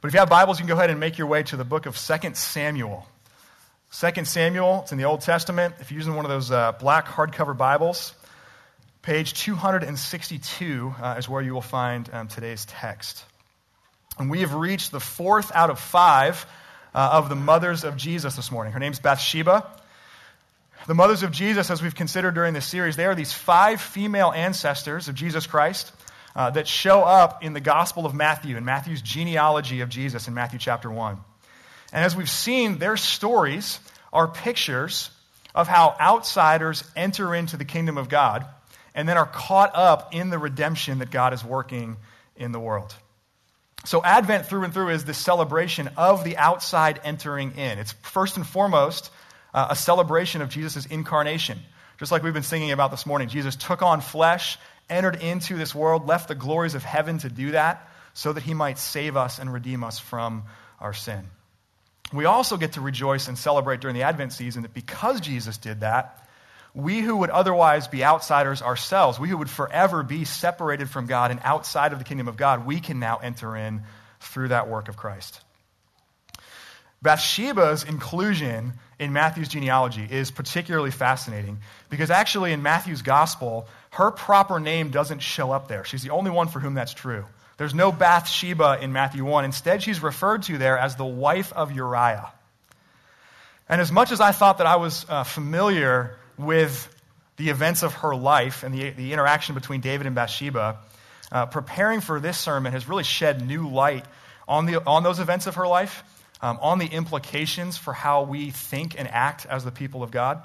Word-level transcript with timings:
But 0.00 0.08
if 0.08 0.14
you 0.14 0.20
have 0.20 0.30
Bibles, 0.30 0.58
you 0.58 0.62
can 0.62 0.68
go 0.68 0.78
ahead 0.78 0.88
and 0.88 0.98
make 0.98 1.18
your 1.18 1.26
way 1.26 1.42
to 1.42 1.58
the 1.58 1.64
book 1.64 1.84
of 1.84 1.94
2 1.94 2.30
Samuel. 2.32 3.06
2 3.92 4.24
Samuel, 4.24 4.80
it's 4.82 4.92
in 4.92 4.98
the 4.98 5.04
Old 5.04 5.20
Testament. 5.20 5.74
If 5.78 5.90
you're 5.90 5.98
using 5.98 6.16
one 6.16 6.24
of 6.24 6.30
those 6.30 6.50
uh, 6.50 6.72
black 6.72 7.06
hardcover 7.06 7.54
Bibles, 7.54 8.14
page 9.02 9.34
262 9.34 10.94
uh, 11.02 11.16
is 11.18 11.28
where 11.28 11.42
you 11.42 11.52
will 11.52 11.60
find 11.60 12.08
um, 12.14 12.28
today's 12.28 12.64
text. 12.64 13.22
And 14.18 14.30
we 14.30 14.40
have 14.40 14.54
reached 14.54 14.90
the 14.90 15.00
fourth 15.00 15.52
out 15.54 15.68
of 15.68 15.78
five 15.78 16.46
uh, 16.94 17.10
of 17.12 17.28
the 17.28 17.36
mothers 17.36 17.84
of 17.84 17.98
Jesus 17.98 18.36
this 18.36 18.50
morning. 18.50 18.72
Her 18.72 18.80
name's 18.80 19.00
Bathsheba. 19.00 19.70
The 20.86 20.94
mothers 20.94 21.22
of 21.22 21.30
Jesus, 21.30 21.70
as 21.70 21.82
we've 21.82 21.94
considered 21.94 22.34
during 22.34 22.54
this 22.54 22.64
series, 22.64 22.96
they 22.96 23.04
are 23.04 23.14
these 23.14 23.34
five 23.34 23.82
female 23.82 24.32
ancestors 24.32 25.08
of 25.08 25.14
Jesus 25.14 25.46
Christ 25.46 25.92
uh, 26.34 26.50
that 26.50 26.68
show 26.68 27.02
up 27.02 27.42
in 27.42 27.52
the 27.52 27.60
Gospel 27.60 28.06
of 28.06 28.14
Matthew, 28.14 28.56
in 28.56 28.64
Matthew's 28.64 29.02
genealogy 29.02 29.80
of 29.80 29.88
Jesus 29.88 30.28
in 30.28 30.34
Matthew 30.34 30.58
chapter 30.58 30.90
1. 30.90 31.18
And 31.92 32.04
as 32.04 32.14
we've 32.14 32.30
seen, 32.30 32.78
their 32.78 32.96
stories 32.96 33.80
are 34.12 34.28
pictures 34.28 35.10
of 35.54 35.68
how 35.68 35.96
outsiders 36.00 36.84
enter 36.94 37.34
into 37.34 37.56
the 37.56 37.64
kingdom 37.64 37.98
of 37.98 38.08
God 38.08 38.46
and 38.94 39.08
then 39.08 39.16
are 39.16 39.26
caught 39.26 39.72
up 39.74 40.14
in 40.14 40.30
the 40.30 40.38
redemption 40.38 40.98
that 40.98 41.10
God 41.10 41.32
is 41.32 41.44
working 41.44 41.96
in 42.36 42.52
the 42.52 42.60
world. 42.60 42.94
So, 43.84 44.04
Advent 44.04 44.46
through 44.46 44.64
and 44.64 44.74
through 44.74 44.90
is 44.90 45.04
this 45.04 45.16
celebration 45.16 45.88
of 45.96 46.22
the 46.22 46.36
outside 46.36 47.00
entering 47.02 47.52
in. 47.52 47.78
It's 47.78 47.92
first 47.92 48.36
and 48.36 48.46
foremost 48.46 49.10
uh, 49.54 49.68
a 49.70 49.76
celebration 49.76 50.42
of 50.42 50.50
Jesus' 50.50 50.86
incarnation. 50.86 51.58
Just 51.98 52.12
like 52.12 52.22
we've 52.22 52.34
been 52.34 52.42
singing 52.42 52.72
about 52.72 52.90
this 52.90 53.06
morning, 53.06 53.28
Jesus 53.28 53.56
took 53.56 53.82
on 53.82 54.00
flesh, 54.00 54.58
entered 54.90 55.22
into 55.22 55.56
this 55.56 55.74
world, 55.74 56.06
left 56.06 56.28
the 56.28 56.34
glories 56.34 56.74
of 56.74 56.82
heaven 56.82 57.18
to 57.18 57.30
do 57.30 57.52
that, 57.52 57.88
so 58.12 58.32
that 58.32 58.42
he 58.42 58.54
might 58.54 58.78
save 58.78 59.16
us 59.16 59.38
and 59.38 59.52
redeem 59.52 59.84
us 59.84 59.98
from 59.98 60.44
our 60.80 60.92
sin. 60.92 61.24
We 62.12 62.24
also 62.24 62.56
get 62.56 62.72
to 62.72 62.80
rejoice 62.80 63.28
and 63.28 63.38
celebrate 63.38 63.80
during 63.80 63.94
the 63.94 64.02
Advent 64.02 64.32
season 64.32 64.62
that 64.62 64.74
because 64.74 65.20
Jesus 65.20 65.58
did 65.58 65.80
that, 65.80 66.26
we 66.74 67.00
who 67.00 67.16
would 67.16 67.30
otherwise 67.30 67.88
be 67.88 68.04
outsiders 68.04 68.62
ourselves, 68.62 69.18
we 69.18 69.28
who 69.28 69.36
would 69.38 69.50
forever 69.50 70.02
be 70.02 70.24
separated 70.24 70.88
from 70.90 71.06
God 71.06 71.30
and 71.30 71.40
outside 71.42 71.92
of 71.92 71.98
the 71.98 72.04
kingdom 72.04 72.28
of 72.28 72.36
God, 72.36 72.66
we 72.66 72.80
can 72.80 72.98
now 72.98 73.18
enter 73.18 73.56
in 73.56 73.82
through 74.20 74.48
that 74.48 74.68
work 74.68 74.88
of 74.88 74.96
Christ. 74.96 75.40
Bathsheba's 77.02 77.84
inclusion 77.84 78.74
in 78.98 79.12
Matthew's 79.12 79.48
genealogy 79.48 80.06
is 80.08 80.30
particularly 80.30 80.90
fascinating 80.90 81.58
because 81.88 82.10
actually 82.10 82.52
in 82.52 82.62
Matthew's 82.62 83.02
gospel, 83.02 83.66
her 83.90 84.10
proper 84.10 84.60
name 84.60 84.90
doesn't 84.90 85.20
show 85.20 85.50
up 85.50 85.68
there. 85.68 85.84
She's 85.84 86.02
the 86.02 86.10
only 86.10 86.30
one 86.30 86.48
for 86.48 86.60
whom 86.60 86.74
that's 86.74 86.92
true. 86.92 87.24
There's 87.56 87.74
no 87.74 87.92
Bathsheba 87.92 88.78
in 88.80 88.92
Matthew 88.92 89.24
1. 89.24 89.44
Instead, 89.44 89.82
she's 89.82 90.02
referred 90.02 90.44
to 90.44 90.58
there 90.58 90.78
as 90.78 90.96
the 90.96 91.04
wife 91.04 91.52
of 91.52 91.72
Uriah. 91.72 92.32
And 93.68 93.80
as 93.80 93.92
much 93.92 94.12
as 94.12 94.20
I 94.20 94.32
thought 94.32 94.58
that 94.58 94.66
I 94.66 94.76
was 94.76 95.06
uh, 95.08 95.24
familiar 95.24 96.16
with 96.36 96.88
the 97.36 97.50
events 97.50 97.82
of 97.82 97.94
her 97.94 98.14
life 98.14 98.62
and 98.62 98.74
the, 98.74 98.90
the 98.90 99.12
interaction 99.12 99.54
between 99.54 99.80
David 99.80 100.06
and 100.06 100.14
Bathsheba, 100.14 100.78
uh, 101.32 101.46
preparing 101.46 102.00
for 102.00 102.20
this 102.20 102.36
sermon 102.36 102.72
has 102.72 102.88
really 102.88 103.04
shed 103.04 103.46
new 103.46 103.68
light 103.68 104.04
on, 104.48 104.66
the, 104.66 104.84
on 104.86 105.02
those 105.02 105.20
events 105.20 105.46
of 105.46 105.54
her 105.54 105.66
life, 105.66 106.02
um, 106.42 106.58
on 106.60 106.78
the 106.78 106.86
implications 106.86 107.76
for 107.76 107.92
how 107.92 108.22
we 108.22 108.50
think 108.50 108.98
and 108.98 109.08
act 109.08 109.46
as 109.46 109.64
the 109.64 109.70
people 109.70 110.02
of 110.02 110.10
God, 110.10 110.42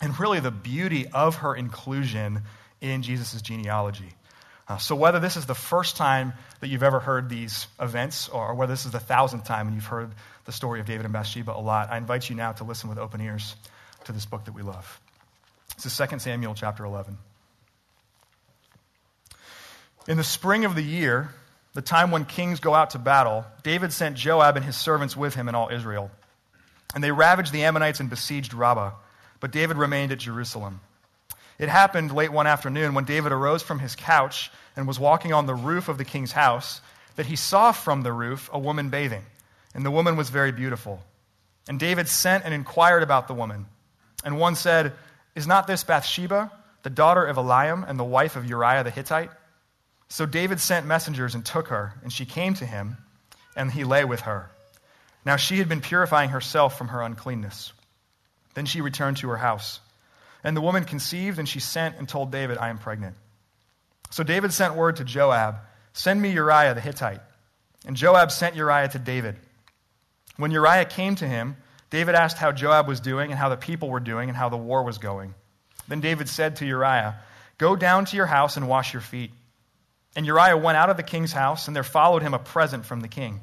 and 0.00 0.18
really 0.18 0.40
the 0.40 0.50
beauty 0.50 1.06
of 1.06 1.36
her 1.36 1.54
inclusion 1.54 2.42
in 2.80 3.02
Jesus' 3.02 3.40
genealogy. 3.40 4.12
Uh, 4.66 4.78
so, 4.78 4.96
whether 4.96 5.20
this 5.20 5.36
is 5.36 5.46
the 5.46 5.54
first 5.54 5.96
time 5.96 6.32
that 6.60 6.68
you've 6.68 6.82
ever 6.82 6.98
heard 6.98 7.28
these 7.28 7.66
events, 7.80 8.28
or 8.28 8.54
whether 8.54 8.72
this 8.72 8.86
is 8.86 8.92
the 8.92 9.00
thousandth 9.00 9.44
time 9.44 9.66
and 9.66 9.76
you've 9.76 9.84
heard 9.84 10.10
the 10.46 10.52
story 10.52 10.80
of 10.80 10.86
David 10.86 11.04
and 11.04 11.12
Bathsheba 11.12 11.52
a 11.52 11.60
lot, 11.60 11.90
I 11.90 11.98
invite 11.98 12.28
you 12.30 12.36
now 12.36 12.52
to 12.52 12.64
listen 12.64 12.88
with 12.88 12.98
open 12.98 13.20
ears 13.20 13.56
to 14.04 14.12
this 14.12 14.24
book 14.24 14.46
that 14.46 14.52
we 14.52 14.62
love. 14.62 15.00
This 15.76 15.86
is 15.86 16.08
2 16.08 16.18
Samuel 16.18 16.54
chapter 16.54 16.84
11. 16.84 17.18
In 20.06 20.16
the 20.16 20.24
spring 20.24 20.64
of 20.64 20.74
the 20.74 20.82
year, 20.82 21.30
the 21.74 21.82
time 21.82 22.10
when 22.10 22.24
kings 22.24 22.60
go 22.60 22.74
out 22.74 22.90
to 22.90 22.98
battle, 22.98 23.44
David 23.62 23.92
sent 23.92 24.16
Joab 24.16 24.56
and 24.56 24.64
his 24.64 24.76
servants 24.76 25.16
with 25.16 25.34
him 25.34 25.48
and 25.48 25.56
all 25.56 25.68
Israel. 25.68 26.10
And 26.94 27.02
they 27.02 27.10
ravaged 27.10 27.52
the 27.52 27.64
Ammonites 27.64 28.00
and 28.00 28.08
besieged 28.08 28.54
Rabbah, 28.54 28.92
but 29.40 29.50
David 29.50 29.76
remained 29.76 30.12
at 30.12 30.18
Jerusalem. 30.18 30.80
It 31.58 31.68
happened 31.68 32.14
late 32.14 32.32
one 32.32 32.46
afternoon 32.46 32.94
when 32.94 33.04
David 33.04 33.32
arose 33.32 33.62
from 33.62 33.80
his 33.80 33.96
couch 33.96 34.50
and 34.76 34.86
was 34.86 34.98
walking 34.98 35.32
on 35.32 35.46
the 35.46 35.54
roof 35.54 35.88
of 35.88 35.98
the 35.98 36.04
king's 36.04 36.32
house 36.32 36.80
that 37.16 37.26
he 37.26 37.36
saw 37.36 37.72
from 37.72 38.02
the 38.02 38.12
roof 38.12 38.50
a 38.52 38.58
woman 38.58 38.90
bathing, 38.90 39.24
and 39.74 39.84
the 39.84 39.90
woman 39.90 40.16
was 40.16 40.30
very 40.30 40.52
beautiful. 40.52 41.00
And 41.68 41.80
David 41.80 42.08
sent 42.08 42.44
and 42.44 42.54
inquired 42.54 43.02
about 43.02 43.28
the 43.28 43.34
woman. 43.34 43.66
And 44.24 44.38
one 44.38 44.54
said, 44.54 44.92
Is 45.34 45.46
not 45.46 45.66
this 45.66 45.84
Bathsheba, 45.84 46.52
the 46.82 46.90
daughter 46.90 47.24
of 47.24 47.36
Eliam 47.36 47.88
and 47.88 47.98
the 47.98 48.04
wife 48.04 48.36
of 48.36 48.46
Uriah 48.46 48.84
the 48.84 48.90
Hittite? 48.90 49.30
So 50.08 50.26
David 50.26 50.60
sent 50.60 50.86
messengers 50.86 51.34
and 51.34 51.44
took 51.44 51.68
her, 51.68 51.94
and 52.02 52.12
she 52.12 52.26
came 52.26 52.54
to 52.54 52.66
him, 52.66 52.98
and 53.56 53.70
he 53.70 53.84
lay 53.84 54.04
with 54.04 54.20
her. 54.20 54.50
Now 55.24 55.36
she 55.36 55.58
had 55.58 55.68
been 55.68 55.80
purifying 55.80 56.30
herself 56.30 56.76
from 56.76 56.88
her 56.88 57.02
uncleanness. 57.02 57.72
Then 58.54 58.66
she 58.66 58.80
returned 58.80 59.16
to 59.18 59.28
her 59.28 59.36
house. 59.36 59.80
And 60.42 60.56
the 60.56 60.60
woman 60.60 60.84
conceived, 60.84 61.38
and 61.38 61.48
she 61.48 61.60
sent 61.60 61.96
and 61.96 62.08
told 62.08 62.30
David, 62.30 62.58
I 62.58 62.68
am 62.68 62.78
pregnant. 62.78 63.16
So 64.10 64.22
David 64.22 64.52
sent 64.52 64.74
word 64.74 64.96
to 64.96 65.04
Joab, 65.04 65.56
Send 65.94 66.20
me 66.20 66.32
Uriah 66.32 66.74
the 66.74 66.80
Hittite. 66.80 67.20
And 67.86 67.96
Joab 67.96 68.30
sent 68.30 68.56
Uriah 68.56 68.88
to 68.88 68.98
David. 68.98 69.36
When 70.36 70.50
Uriah 70.50 70.84
came 70.84 71.14
to 71.16 71.26
him, 71.26 71.56
David 71.90 72.14
asked 72.14 72.38
how 72.38 72.52
Joab 72.52 72.88
was 72.88 73.00
doing, 73.00 73.30
and 73.30 73.38
how 73.38 73.48
the 73.48 73.56
people 73.56 73.88
were 73.88 74.00
doing, 74.00 74.28
and 74.28 74.36
how 74.36 74.48
the 74.48 74.56
war 74.56 74.82
was 74.82 74.98
going. 74.98 75.34
Then 75.88 76.00
David 76.00 76.28
said 76.28 76.56
to 76.56 76.66
Uriah, 76.66 77.16
Go 77.56 77.76
down 77.76 78.04
to 78.06 78.16
your 78.16 78.26
house 78.26 78.56
and 78.56 78.68
wash 78.68 78.92
your 78.92 79.02
feet. 79.02 79.30
And 80.16 80.26
Uriah 80.26 80.56
went 80.56 80.76
out 80.76 80.90
of 80.90 80.96
the 80.96 81.02
king's 81.02 81.32
house, 81.32 81.66
and 81.66 81.74
there 81.74 81.82
followed 81.82 82.22
him 82.22 82.34
a 82.34 82.38
present 82.38 82.86
from 82.86 83.00
the 83.00 83.08
king. 83.08 83.40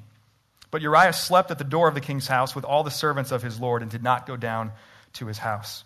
But 0.69 0.81
Uriah 0.81 1.13
slept 1.13 1.51
at 1.51 1.57
the 1.57 1.65
door 1.65 1.87
of 1.87 1.95
the 1.95 2.01
king's 2.01 2.27
house 2.27 2.55
with 2.55 2.63
all 2.63 2.83
the 2.83 2.91
servants 2.91 3.31
of 3.31 3.43
his 3.43 3.59
Lord, 3.59 3.81
and 3.81 3.91
did 3.91 4.03
not 4.03 4.25
go 4.25 4.37
down 4.37 4.71
to 5.13 5.27
his 5.27 5.37
house. 5.37 5.83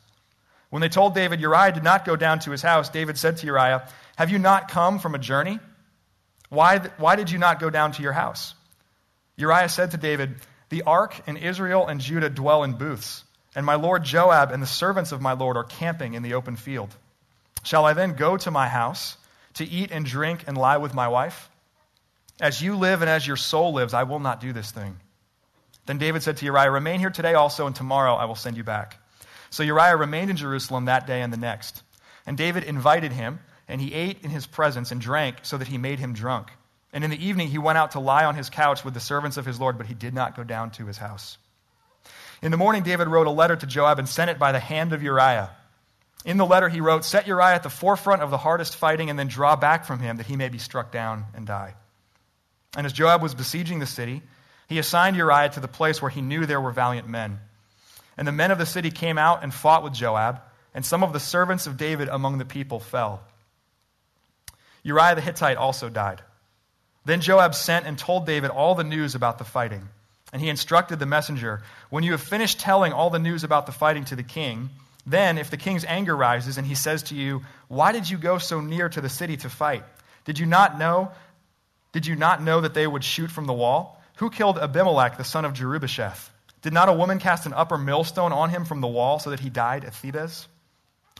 When 0.70 0.82
they 0.82 0.90
told 0.90 1.16
David 1.16 1.40
Uriah 1.40 1.72
did 1.72 1.84
not 1.84 2.06
go 2.06 2.16
down 2.16 2.40
to 2.40 2.52
his 2.52 2.62
house, 2.62 2.90
David 2.90 3.18
said 3.18 3.38
to 3.38 3.46
Uriah, 3.48 3.88
Have 4.16 4.30
you 4.30 4.38
not 4.40 4.70
come 4.70 5.00
from 5.00 5.16
a 5.16 5.20
journey? 5.20 5.60
Why, 6.50 6.80
why 6.98 7.16
did 7.16 7.32
you 7.32 7.40
not 7.40 7.60
go 7.60 7.70
down 7.70 7.94
to 7.94 8.04
your 8.04 8.14
house? 8.14 8.54
Uriah 9.38 9.70
said 9.70 9.92
to 9.92 9.98
David, 9.98 10.36
The 10.70 10.84
ark 10.84 11.20
and 11.28 11.38
Israel 11.38 11.88
and 11.88 12.00
Judah 12.00 12.30
dwell 12.30 12.64
in 12.64 12.74
booths, 12.74 13.24
and 13.56 13.66
my 13.66 13.76
lord 13.76 14.04
Joab 14.04 14.52
and 14.52 14.62
the 14.62 14.68
servants 14.68 15.12
of 15.12 15.22
my 15.22 15.34
lord 15.34 15.58
are 15.58 15.64
camping 15.64 16.14
in 16.14 16.24
the 16.24 16.36
open 16.36 16.56
field. 16.56 16.94
Shall 17.64 17.86
I 17.86 17.94
then 17.94 18.14
go 18.14 18.38
to 18.38 18.52
my 18.52 18.68
house 18.68 19.18
to 19.56 19.66
eat 19.66 19.92
and 19.92 20.06
drink 20.06 20.44
and 20.48 20.58
lie 20.58 20.78
with 20.78 20.94
my 20.94 21.08
wife? 21.08 21.50
As 22.40 22.62
you 22.62 22.76
live 22.76 23.02
and 23.02 23.10
as 23.10 23.26
your 23.26 23.38
soul 23.38 23.74
lives, 23.74 23.94
I 23.94 24.04
will 24.04 24.20
not 24.20 24.42
do 24.42 24.54
this 24.54 24.72
thing. 24.72 24.98
Then 25.86 25.98
David 25.98 26.24
said 26.24 26.38
to 26.38 26.46
Uriah, 26.46 26.72
Remain 26.72 27.00
here 27.00 27.10
today 27.10 27.34
also, 27.34 27.68
and 27.68 27.76
tomorrow 27.76 28.16
I 28.16 28.26
will 28.26 28.36
send 28.36 28.58
you 28.58 28.64
back. 28.64 28.98
So 29.50 29.64
Uriah 29.64 29.96
remained 29.96 30.30
in 30.30 30.38
Jerusalem 30.38 30.86
that 30.86 31.08
day 31.08 31.22
and 31.22 31.32
the 31.32 31.38
next. 31.38 31.82
And 32.26 32.38
David 32.38 32.64
invited 32.64 33.12
him, 33.12 33.40
and 33.68 33.80
he 33.80 33.94
ate 33.94 34.24
in 34.24 34.32
his 34.32 34.48
presence 34.48 34.92
and 34.92 35.00
drank 35.00 35.38
so 35.44 35.58
that 35.58 35.68
he 35.68 35.78
made 35.78 36.00
him 36.00 36.14
drunk. 36.14 36.50
And 36.92 37.04
in 37.04 37.12
the 37.12 37.26
evening 37.26 37.50
he 37.50 37.58
went 37.58 37.78
out 37.78 37.92
to 37.92 38.00
lie 38.00 38.26
on 38.26 38.36
his 38.36 38.50
couch 38.50 38.84
with 38.84 38.94
the 38.94 39.00
servants 39.00 39.38
of 39.38 39.46
his 39.46 39.60
Lord, 39.60 39.78
but 39.78 39.88
he 39.88 39.94
did 39.94 40.14
not 40.14 40.36
go 40.36 40.44
down 40.44 40.72
to 40.72 40.86
his 40.86 40.98
house. 40.98 41.38
In 42.42 42.52
the 42.52 42.58
morning, 42.58 42.84
David 42.84 43.08
wrote 43.08 43.28
a 43.28 43.32
letter 43.32 43.56
to 43.56 43.66
Joab 43.66 44.00
and 44.00 44.08
sent 44.10 44.30
it 44.30 44.40
by 44.40 44.52
the 44.52 44.60
hand 44.60 44.94
of 44.94 45.02
Uriah. 45.02 45.52
In 46.26 46.38
the 46.38 46.46
letter, 46.46 46.68
he 46.68 46.82
wrote, 46.82 47.06
Set 47.06 47.28
Uriah 47.28 47.54
at 47.54 47.64
the 47.64 47.70
forefront 47.70 48.24
of 48.24 48.32
the 48.32 48.38
hardest 48.38 48.76
fighting, 48.76 49.12
and 49.12 49.18
then 49.18 49.28
draw 49.28 49.56
back 49.56 49.86
from 49.86 50.00
him 50.00 50.18
that 50.18 50.26
he 50.26 50.36
may 50.36 50.50
be 50.50 50.58
struck 50.58 50.92
down 50.92 51.26
and 51.36 51.46
die. 51.46 51.76
And 52.76 52.86
as 52.86 52.94
Joab 52.94 53.22
was 53.22 53.36
besieging 53.36 53.80
the 53.80 53.86
city, 53.86 54.24
he 54.68 54.80
assigned 54.80 55.16
Uriah 55.16 55.50
to 55.50 55.60
the 55.60 55.68
place 55.68 56.02
where 56.02 56.10
he 56.10 56.22
knew 56.22 56.46
there 56.46 56.60
were 56.60 56.72
valiant 56.72 57.08
men. 57.08 57.40
And 58.18 58.28
the 58.28 58.32
men 58.32 58.50
of 58.50 58.58
the 58.58 58.66
city 58.66 58.90
came 58.90 59.20
out 59.20 59.44
and 59.44 59.54
fought 59.54 59.84
with 59.84 59.94
Joab, 59.94 60.42
and 60.74 60.84
some 60.84 61.04
of 61.04 61.14
the 61.14 61.20
servants 61.20 61.68
of 61.68 61.78
David 61.78 62.10
among 62.10 62.40
the 62.40 62.46
people 62.46 62.80
fell. 62.80 63.22
Uriah 64.82 65.16
the 65.16 65.22
Hittite 65.22 65.58
also 65.58 65.90
died. 65.90 66.22
Then 67.06 67.22
Joab 67.22 67.54
sent 67.54 67.86
and 67.86 68.00
told 68.00 68.26
David 68.26 68.50
all 68.50 68.74
the 68.74 68.84
news 68.84 69.14
about 69.14 69.38
the 69.38 69.44
fighting. 69.44 69.88
And 70.34 70.42
he 70.42 70.50
instructed 70.50 70.98
the 70.98 71.06
messenger 71.06 71.62
When 71.92 72.04
you 72.04 72.12
have 72.12 72.22
finished 72.22 72.60
telling 72.60 72.94
all 72.94 73.12
the 73.12 73.20
news 73.20 73.44
about 73.44 73.68
the 73.68 73.72
fighting 73.72 74.06
to 74.06 74.16
the 74.16 74.24
king, 74.24 74.70
then 75.06 75.38
if 75.38 75.52
the 75.52 75.58
king's 75.58 75.86
anger 75.86 76.16
rises 76.16 76.58
and 76.58 76.66
he 76.66 76.76
says 76.76 77.04
to 77.04 77.16
you, 77.16 77.44
Why 77.68 77.92
did 77.92 78.10
you 78.10 78.18
go 78.18 78.38
so 78.38 78.60
near 78.60 78.90
to 78.90 79.02
the 79.02 79.10
city 79.10 79.38
to 79.38 79.50
fight? 79.50 79.84
Did 80.26 80.40
you 80.40 80.46
not 80.46 80.80
know? 80.80 81.12
Did 81.92 82.08
you 82.08 82.16
not 82.16 82.42
know 82.42 82.62
that 82.62 82.74
they 82.74 82.88
would 82.88 83.04
shoot 83.04 83.30
from 83.32 83.46
the 83.46 83.54
wall? 83.54 84.02
Who 84.18 84.30
killed 84.30 84.58
Abimelech, 84.58 85.18
the 85.18 85.24
son 85.24 85.46
of 85.46 85.54
Jerubbesheth? 85.54 86.30
Did 86.62 86.74
not 86.74 86.90
a 86.90 86.94
woman 86.94 87.20
cast 87.20 87.46
an 87.46 87.54
upper 87.54 87.78
millstone 87.78 88.34
on 88.34 88.50
him 88.50 88.66
from 88.66 88.82
the 88.82 88.88
wall 88.88 89.20
so 89.20 89.30
that 89.30 89.40
he 89.40 89.50
died 89.50 89.86
at 89.86 89.94
Thebez? 89.94 90.48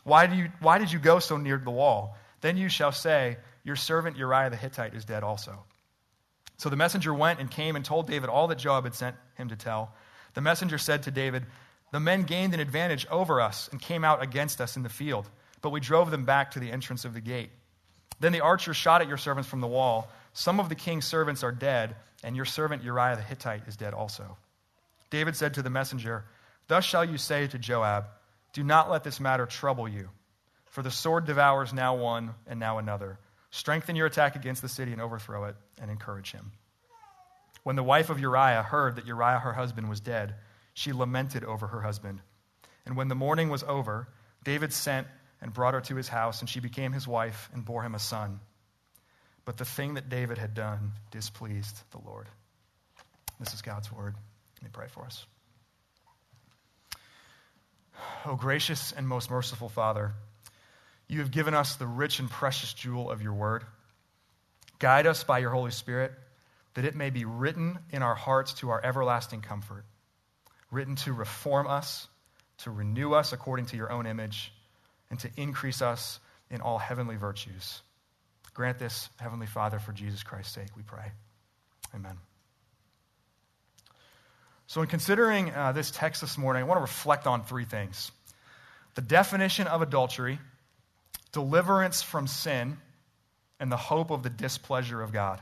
Why, 0.02 0.26
do 0.26 0.36
you, 0.36 0.50
why 0.60 0.78
did 0.78 0.90
you 0.92 0.98
go 0.98 1.18
so 1.18 1.36
near 1.36 1.56
the 1.56 1.70
wall? 1.70 2.16
Then 2.40 2.56
you 2.56 2.68
shall 2.68 2.92
say, 2.92 3.36
Your 3.62 3.76
servant 3.76 4.16
Uriah 4.16 4.50
the 4.50 4.56
Hittite 4.56 4.94
is 4.94 5.04
dead 5.04 5.22
also. 5.22 5.64
So 6.58 6.68
the 6.68 6.76
messenger 6.76 7.14
went 7.14 7.38
and 7.38 7.50
came 7.50 7.76
and 7.76 7.84
told 7.84 8.06
David 8.06 8.28
all 8.28 8.48
that 8.48 8.58
Joab 8.58 8.84
had 8.84 8.94
sent 8.94 9.16
him 9.36 9.48
to 9.50 9.56
tell. 9.56 9.94
The 10.34 10.40
messenger 10.40 10.78
said 10.78 11.04
to 11.04 11.10
David, 11.10 11.46
The 11.92 12.00
men 12.00 12.22
gained 12.22 12.54
an 12.54 12.60
advantage 12.60 13.06
over 13.10 13.40
us 13.40 13.68
and 13.70 13.80
came 13.80 14.04
out 14.04 14.22
against 14.22 14.60
us 14.60 14.76
in 14.76 14.82
the 14.82 14.88
field, 14.88 15.28
but 15.62 15.70
we 15.70 15.80
drove 15.80 16.10
them 16.10 16.24
back 16.24 16.52
to 16.52 16.60
the 16.60 16.70
entrance 16.70 17.04
of 17.04 17.14
the 17.14 17.20
gate. 17.20 17.50
Then 18.20 18.32
the 18.32 18.40
archers 18.40 18.76
shot 18.76 19.02
at 19.02 19.08
your 19.08 19.16
servants 19.16 19.48
from 19.48 19.60
the 19.60 19.66
wall. 19.66 20.10
Some 20.32 20.58
of 20.58 20.68
the 20.68 20.74
king's 20.74 21.04
servants 21.04 21.42
are 21.42 21.52
dead, 21.52 21.96
and 22.24 22.34
your 22.34 22.44
servant 22.44 22.82
Uriah 22.82 23.16
the 23.16 23.22
Hittite 23.22 23.68
is 23.68 23.76
dead 23.76 23.94
also. 23.94 24.36
David 25.10 25.36
said 25.36 25.54
to 25.54 25.62
the 25.62 25.70
messenger, 25.70 26.24
Thus 26.68 26.84
shall 26.84 27.04
you 27.04 27.18
say 27.18 27.46
to 27.46 27.58
Joab, 27.58 28.06
Do 28.52 28.64
not 28.64 28.90
let 28.90 29.04
this 29.04 29.20
matter 29.20 29.46
trouble 29.46 29.88
you, 29.88 30.08
for 30.66 30.82
the 30.82 30.90
sword 30.90 31.26
devours 31.26 31.72
now 31.72 31.94
one 31.94 32.34
and 32.46 32.58
now 32.58 32.78
another. 32.78 33.18
Strengthen 33.50 33.96
your 33.96 34.06
attack 34.06 34.34
against 34.34 34.62
the 34.62 34.68
city 34.68 34.92
and 34.92 35.00
overthrow 35.00 35.44
it, 35.44 35.56
and 35.80 35.90
encourage 35.90 36.32
him. 36.32 36.52
When 37.62 37.76
the 37.76 37.82
wife 37.82 38.10
of 38.10 38.20
Uriah 38.20 38.62
heard 38.62 38.96
that 38.96 39.06
Uriah 39.06 39.38
her 39.38 39.52
husband 39.52 39.88
was 39.88 40.00
dead, 40.00 40.34
she 40.76 40.92
lamented 40.92 41.42
over 41.42 41.66
her 41.68 41.80
husband. 41.80 42.20
And 42.84 42.98
when 42.98 43.08
the 43.08 43.14
mourning 43.14 43.48
was 43.48 43.62
over, 43.62 44.08
David 44.44 44.74
sent 44.74 45.06
and 45.40 45.50
brought 45.50 45.72
her 45.72 45.80
to 45.80 45.96
his 45.96 46.06
house, 46.06 46.40
and 46.40 46.50
she 46.50 46.60
became 46.60 46.92
his 46.92 47.08
wife 47.08 47.48
and 47.54 47.64
bore 47.64 47.82
him 47.82 47.94
a 47.94 47.98
son. 47.98 48.40
But 49.46 49.56
the 49.56 49.64
thing 49.64 49.94
that 49.94 50.10
David 50.10 50.36
had 50.36 50.52
done 50.52 50.92
displeased 51.10 51.80
the 51.92 51.98
Lord. 52.04 52.26
This 53.40 53.54
is 53.54 53.62
God's 53.62 53.90
word. 53.90 54.14
Let 54.56 54.64
me 54.64 54.68
pray 54.70 54.88
for 54.88 55.06
us. 55.06 55.24
O 58.26 58.32
oh, 58.32 58.36
gracious 58.36 58.92
and 58.92 59.08
most 59.08 59.30
merciful 59.30 59.70
Father, 59.70 60.12
you 61.08 61.20
have 61.20 61.30
given 61.30 61.54
us 61.54 61.76
the 61.76 61.86
rich 61.86 62.18
and 62.18 62.30
precious 62.30 62.74
jewel 62.74 63.10
of 63.10 63.22
your 63.22 63.32
word. 63.32 63.64
Guide 64.78 65.06
us 65.06 65.24
by 65.24 65.38
your 65.38 65.50
Holy 65.50 65.70
Spirit 65.70 66.12
that 66.74 66.84
it 66.84 66.94
may 66.94 67.08
be 67.08 67.24
written 67.24 67.78
in 67.90 68.02
our 68.02 68.14
hearts 68.14 68.52
to 68.52 68.68
our 68.68 68.84
everlasting 68.84 69.40
comfort, 69.40 69.86
written 70.70 70.96
to 70.96 71.12
reform 71.12 71.66
us, 71.66 72.08
to 72.58 72.70
renew 72.70 73.12
us 73.12 73.32
according 73.32 73.66
to 73.66 73.76
your 73.76 73.90
own 73.92 74.06
image, 74.06 74.52
and 75.10 75.18
to 75.20 75.30
increase 75.36 75.82
us 75.82 76.20
in 76.50 76.60
all 76.60 76.78
heavenly 76.78 77.16
virtues. 77.16 77.82
Grant 78.54 78.78
this, 78.78 79.08
Heavenly 79.18 79.46
Father, 79.46 79.78
for 79.78 79.92
Jesus 79.92 80.22
Christ's 80.22 80.54
sake, 80.54 80.68
we 80.76 80.82
pray. 80.82 81.12
Amen. 81.94 82.16
So, 84.66 84.80
in 84.80 84.88
considering 84.88 85.52
uh, 85.52 85.72
this 85.72 85.90
text 85.90 86.22
this 86.22 86.38
morning, 86.38 86.62
I 86.62 86.66
want 86.66 86.78
to 86.78 86.82
reflect 86.82 87.26
on 87.26 87.44
three 87.44 87.64
things 87.64 88.10
the 88.94 89.02
definition 89.02 89.66
of 89.66 89.82
adultery 89.82 90.38
deliverance 91.36 92.00
from 92.00 92.26
sin, 92.26 92.78
and 93.60 93.70
the 93.70 93.76
hope 93.76 94.10
of 94.10 94.22
the 94.22 94.30
displeasure 94.30 95.02
of 95.02 95.12
God. 95.12 95.38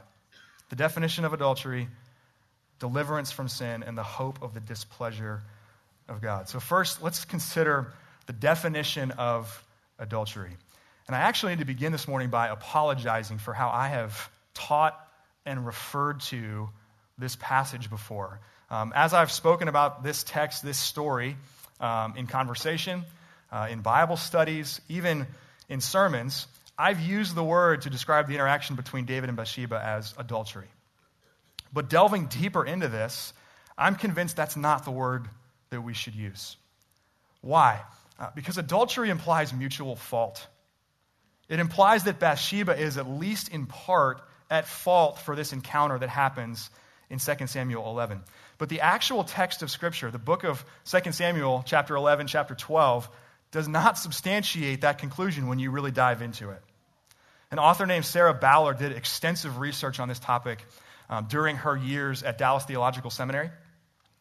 The 0.70 0.74
definition 0.74 1.24
of 1.24 1.32
adultery, 1.32 1.86
deliverance 2.84 3.32
from 3.32 3.48
sin, 3.48 3.82
and 3.82 3.96
the 3.96 4.02
hope 4.02 4.42
of 4.42 4.52
the 4.52 4.60
displeasure 4.60 5.40
of 6.06 6.20
God. 6.20 6.50
So, 6.50 6.60
first, 6.60 7.02
let's 7.02 7.24
consider 7.24 7.94
the 8.26 8.34
definition 8.34 9.10
of 9.12 9.64
adultery. 9.98 10.50
And 11.06 11.16
I 11.16 11.20
actually 11.20 11.52
need 11.52 11.60
to 11.60 11.64
begin 11.64 11.92
this 11.92 12.06
morning 12.06 12.28
by 12.28 12.48
apologizing 12.48 13.38
for 13.38 13.54
how 13.54 13.70
I 13.70 13.88
have 13.88 14.28
taught 14.52 15.00
and 15.46 15.64
referred 15.64 16.20
to 16.32 16.68
this 17.16 17.36
passage 17.40 17.88
before. 17.88 18.38
Um, 18.70 18.92
as 18.94 19.14
I've 19.14 19.32
spoken 19.32 19.68
about 19.68 20.02
this 20.02 20.22
text, 20.22 20.62
this 20.62 20.78
story, 20.78 21.38
um, 21.80 22.18
in 22.18 22.26
conversation, 22.26 23.04
uh, 23.50 23.68
in 23.70 23.80
Bible 23.80 24.18
studies, 24.18 24.82
even 24.90 25.26
in 25.70 25.80
sermons, 25.80 26.46
I've 26.76 27.00
used 27.00 27.34
the 27.34 27.44
word 27.44 27.82
to 27.82 27.90
describe 27.90 28.28
the 28.28 28.34
interaction 28.34 28.76
between 28.76 29.06
David 29.06 29.30
and 29.30 29.38
Bathsheba 29.38 29.82
as 29.82 30.12
adultery. 30.18 30.68
But 31.74 31.90
delving 31.90 32.26
deeper 32.26 32.64
into 32.64 32.88
this, 32.88 33.34
I'm 33.76 33.96
convinced 33.96 34.36
that's 34.36 34.56
not 34.56 34.84
the 34.84 34.92
word 34.92 35.26
that 35.70 35.80
we 35.80 35.92
should 35.92 36.14
use. 36.14 36.56
Why? 37.40 37.82
Uh, 38.18 38.30
because 38.34 38.56
adultery 38.56 39.10
implies 39.10 39.52
mutual 39.52 39.96
fault. 39.96 40.46
It 41.48 41.58
implies 41.58 42.04
that 42.04 42.20
Bathsheba 42.20 42.78
is, 42.78 42.96
at 42.96 43.08
least 43.10 43.48
in 43.48 43.66
part, 43.66 44.22
at 44.48 44.68
fault 44.68 45.18
for 45.18 45.34
this 45.34 45.52
encounter 45.52 45.98
that 45.98 46.08
happens 46.08 46.70
in 47.10 47.18
2 47.18 47.46
Samuel 47.48 47.90
11. 47.90 48.20
But 48.56 48.68
the 48.68 48.80
actual 48.80 49.24
text 49.24 49.62
of 49.62 49.70
Scripture, 49.70 50.12
the 50.12 50.18
book 50.18 50.44
of 50.44 50.64
2 50.86 51.10
Samuel, 51.12 51.64
chapter 51.66 51.96
11, 51.96 52.28
chapter 52.28 52.54
12, 52.54 53.08
does 53.50 53.66
not 53.66 53.98
substantiate 53.98 54.82
that 54.82 54.98
conclusion 54.98 55.48
when 55.48 55.58
you 55.58 55.72
really 55.72 55.90
dive 55.90 56.22
into 56.22 56.50
it. 56.50 56.62
An 57.50 57.58
author 57.58 57.84
named 57.84 58.04
Sarah 58.04 58.34
Bowler 58.34 58.74
did 58.74 58.92
extensive 58.92 59.58
research 59.58 60.00
on 60.00 60.08
this 60.08 60.18
topic 60.18 60.64
um, 61.08 61.26
during 61.28 61.56
her 61.56 61.76
years 61.76 62.22
at 62.22 62.38
Dallas 62.38 62.64
Theological 62.64 63.10
Seminary. 63.10 63.50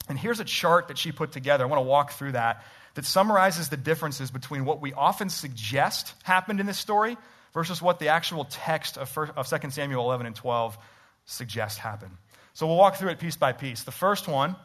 And 0.09 0.19
here's 0.19 0.39
a 0.39 0.45
chart 0.45 0.89
that 0.89 0.97
she 0.97 1.11
put 1.11 1.31
together. 1.31 1.63
I 1.63 1.67
want 1.67 1.79
to 1.79 1.87
walk 1.87 2.11
through 2.11 2.33
that, 2.33 2.63
that 2.95 3.05
summarizes 3.05 3.69
the 3.69 3.77
differences 3.77 4.31
between 4.31 4.65
what 4.65 4.81
we 4.81 4.93
often 4.93 5.29
suggest 5.29 6.13
happened 6.23 6.59
in 6.59 6.65
this 6.65 6.77
story 6.77 7.17
versus 7.53 7.81
what 7.81 7.99
the 7.99 8.09
actual 8.09 8.45
text 8.45 8.97
of, 8.97 9.09
first, 9.09 9.31
of 9.35 9.47
2 9.47 9.69
Samuel 9.69 10.03
11 10.03 10.25
and 10.25 10.35
12 10.35 10.77
suggests 11.25 11.77
happened. 11.77 12.11
So 12.53 12.67
we'll 12.67 12.77
walk 12.77 12.97
through 12.97 13.09
it 13.09 13.19
piece 13.19 13.37
by 13.37 13.53
piece. 13.53 13.83
The 13.83 13.91
first 13.91 14.27
one, 14.27 14.55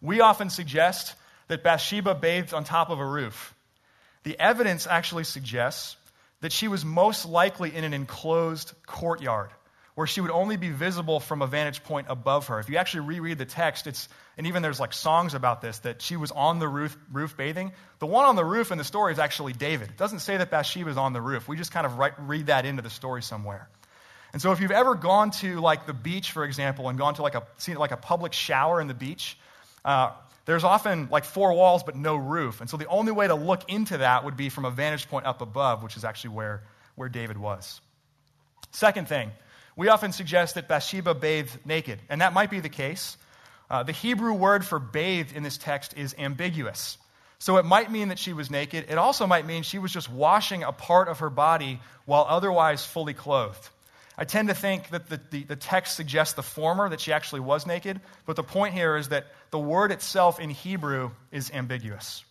we 0.00 0.20
often 0.20 0.50
suggest 0.50 1.14
that 1.48 1.62
Bathsheba 1.62 2.14
bathed 2.14 2.52
on 2.52 2.64
top 2.64 2.90
of 2.90 2.98
a 2.98 3.06
roof. 3.06 3.54
The 4.24 4.38
evidence 4.38 4.86
actually 4.86 5.24
suggests 5.24 5.96
that 6.40 6.52
she 6.52 6.68
was 6.68 6.84
most 6.84 7.24
likely 7.26 7.74
in 7.74 7.84
an 7.84 7.94
enclosed 7.94 8.72
courtyard 8.86 9.50
where 9.96 10.06
she 10.06 10.20
would 10.20 10.30
only 10.30 10.58
be 10.58 10.68
visible 10.68 11.20
from 11.20 11.40
a 11.40 11.46
vantage 11.46 11.82
point 11.82 12.06
above 12.10 12.48
her. 12.48 12.60
If 12.60 12.68
you 12.68 12.76
actually 12.76 13.06
reread 13.06 13.38
the 13.38 13.46
text, 13.46 13.86
it's, 13.86 14.10
and 14.36 14.46
even 14.46 14.60
there's 14.60 14.78
like 14.78 14.92
songs 14.92 15.32
about 15.32 15.62
this, 15.62 15.78
that 15.80 16.02
she 16.02 16.18
was 16.18 16.30
on 16.30 16.58
the 16.58 16.68
roof, 16.68 16.94
roof 17.10 17.34
bathing. 17.34 17.72
The 17.98 18.06
one 18.06 18.26
on 18.26 18.36
the 18.36 18.44
roof 18.44 18.70
in 18.70 18.76
the 18.76 18.84
story 18.84 19.14
is 19.14 19.18
actually 19.18 19.54
David. 19.54 19.88
It 19.88 19.96
doesn't 19.96 20.18
say 20.18 20.36
that 20.36 20.50
Bathsheba 20.50 20.90
is 20.90 20.98
on 20.98 21.14
the 21.14 21.20
roof. 21.22 21.48
We 21.48 21.56
just 21.56 21.72
kind 21.72 21.86
of 21.86 21.98
read 22.28 22.46
that 22.48 22.66
into 22.66 22.82
the 22.82 22.90
story 22.90 23.22
somewhere. 23.22 23.70
And 24.34 24.42
so 24.42 24.52
if 24.52 24.60
you've 24.60 24.70
ever 24.70 24.94
gone 24.94 25.30
to 25.40 25.60
like 25.60 25.86
the 25.86 25.94
beach, 25.94 26.30
for 26.30 26.44
example, 26.44 26.90
and 26.90 26.98
gone 26.98 27.14
to 27.14 27.22
like 27.22 27.34
a, 27.34 27.44
seen 27.56 27.76
like 27.76 27.92
a 27.92 27.96
public 27.96 28.34
shower 28.34 28.82
in 28.82 28.88
the 28.88 28.94
beach, 28.94 29.38
uh, 29.82 30.10
there's 30.44 30.62
often 30.62 31.08
like 31.10 31.24
four 31.24 31.54
walls 31.54 31.82
but 31.82 31.96
no 31.96 32.16
roof. 32.16 32.60
And 32.60 32.68
so 32.68 32.76
the 32.76 32.86
only 32.88 33.12
way 33.12 33.28
to 33.28 33.34
look 33.34 33.70
into 33.70 33.96
that 33.96 34.26
would 34.26 34.36
be 34.36 34.50
from 34.50 34.66
a 34.66 34.70
vantage 34.70 35.08
point 35.08 35.24
up 35.24 35.40
above, 35.40 35.82
which 35.82 35.96
is 35.96 36.04
actually 36.04 36.34
where, 36.34 36.64
where 36.96 37.08
David 37.08 37.38
was. 37.38 37.80
Second 38.72 39.08
thing, 39.08 39.30
we 39.76 39.88
often 39.88 40.12
suggest 40.12 40.54
that 40.54 40.68
Bathsheba 40.68 41.14
bathed 41.14 41.58
naked, 41.66 42.00
and 42.08 42.22
that 42.22 42.32
might 42.32 42.50
be 42.50 42.60
the 42.60 42.70
case. 42.70 43.16
Uh, 43.70 43.82
the 43.82 43.92
Hebrew 43.92 44.32
word 44.32 44.64
for 44.64 44.78
bathed 44.78 45.36
in 45.36 45.42
this 45.42 45.58
text 45.58 45.94
is 45.96 46.14
ambiguous. 46.18 46.96
So 47.38 47.58
it 47.58 47.66
might 47.66 47.92
mean 47.92 48.08
that 48.08 48.18
she 48.18 48.32
was 48.32 48.50
naked. 48.50 48.86
It 48.88 48.96
also 48.96 49.26
might 49.26 49.46
mean 49.46 49.62
she 49.62 49.78
was 49.78 49.92
just 49.92 50.10
washing 50.10 50.62
a 50.62 50.72
part 50.72 51.08
of 51.08 51.18
her 51.18 51.28
body 51.28 51.80
while 52.06 52.24
otherwise 52.26 52.84
fully 52.84 53.12
clothed. 53.12 53.68
I 54.16 54.24
tend 54.24 54.48
to 54.48 54.54
think 54.54 54.88
that 54.90 55.10
the, 55.10 55.20
the, 55.30 55.44
the, 55.44 55.56
text 55.56 55.94
suggests 55.94 56.32
the 56.32 56.42
former, 56.42 56.88
that 56.88 57.02
she 57.02 57.12
actually 57.12 57.40
was 57.40 57.66
naked, 57.66 58.00
but 58.24 58.36
the 58.36 58.42
point 58.42 58.72
here 58.72 58.96
is 58.96 59.10
that 59.10 59.26
the 59.50 59.58
word 59.58 59.92
itself 59.92 60.40
in 60.40 60.48
Hebrew 60.48 61.10
is 61.30 61.50
ambiguous. 61.50 62.24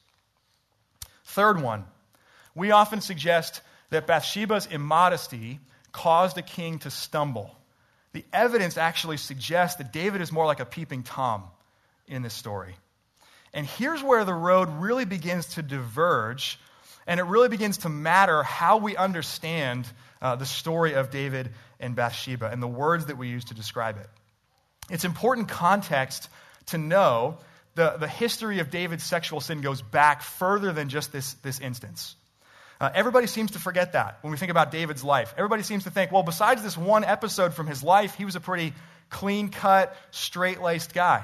Third 1.26 1.62
one, 1.62 1.86
we 2.56 2.72
often 2.72 3.02
suggest 3.02 3.62
that 3.92 4.08
Bathsheba's 4.08 4.66
immodesty 4.66 5.60
caused 5.96 6.38
a 6.38 6.42
king 6.42 6.80
to 6.80 6.92
stumble. 6.92 7.56
The 8.12 8.26
evidence 8.34 8.78
actually 8.78 9.18
suggests 9.18 9.78
that 9.78 9.94
David 9.94 10.20
is 10.22 10.32
more 10.32 10.46
like 10.46 10.60
a 10.60 10.66
peeping 10.66 11.04
Tom 11.04 11.44
in 12.08 12.22
this 12.22 12.34
story. 12.34 12.76
And 13.54 13.66
here's 13.66 14.04
where 14.04 14.26
the 14.26 14.34
road 14.34 14.68
really 14.70 15.06
begins 15.06 15.56
to 15.56 15.62
diverge, 15.62 16.60
and 17.08 17.20
it 17.20 17.24
really 17.24 17.48
begins 17.48 17.80
to 17.80 17.90
matter 17.90 18.44
how 18.44 18.78
we 18.78 18.98
understand 18.98 19.88
uh, 20.22 20.36
the 20.36 20.46
story 20.46 20.94
of 20.94 21.12
David 21.12 21.52
and 21.80 21.96
Bathsheba 21.96 22.50
and 22.52 22.62
the 22.62 22.68
words 22.68 23.06
that 23.06 23.18
we 23.18 23.30
use 23.30 23.46
to 23.46 23.54
describe 23.54 23.98
it. 23.98 24.10
It's 24.90 25.06
important 25.06 25.48
context 25.48 26.30
to 26.68 26.78
know 26.78 27.38
the, 27.76 27.96
the 27.98 28.08
history 28.08 28.60
of 28.60 28.70
David's 28.70 29.04
sexual 29.04 29.40
sin 29.40 29.62
goes 29.62 29.82
back 29.82 30.22
further 30.22 30.74
than 30.74 30.90
just 30.90 31.14
this, 31.14 31.34
this 31.36 31.60
instance. 31.60 32.16
Uh, 32.80 32.90
everybody 32.94 33.28
seems 33.28 33.52
to 33.52 33.60
forget 33.60 33.94
that 33.94 34.20
when 34.22 34.32
we 34.32 34.38
think 34.38 34.52
about 34.52 34.72
David's 34.72 35.04
life. 35.04 35.34
Everybody 35.38 35.64
seems 35.64 35.86
to 35.86 35.92
think, 35.92 36.12
well, 36.12 36.24
besides 36.24 36.62
this 36.62 36.78
one 36.78 37.04
episode 37.04 37.54
from 37.54 37.68
his 37.68 37.84
life, 37.84 38.16
he 38.16 38.26
was 38.26 38.36
a 38.36 38.42
pretty 38.42 38.74
clean 39.10 39.50
cut, 39.50 39.96
straight 40.12 40.62
laced 40.62 40.94
guy. 40.94 41.24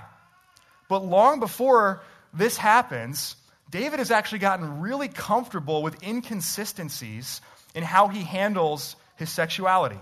But 0.88 1.04
long 1.04 1.40
before 1.40 2.02
this 2.34 2.56
happens, 2.56 3.36
David 3.70 4.00
has 4.00 4.12
actually 4.12 4.40
gotten 4.40 4.82
really 4.82 5.08
comfortable 5.08 5.84
with 5.84 6.02
inconsistencies 6.04 7.42
in 7.74 7.84
how 7.84 8.08
he 8.08 8.22
handles 8.22 8.96
his 9.16 9.30
sexuality. 9.30 10.00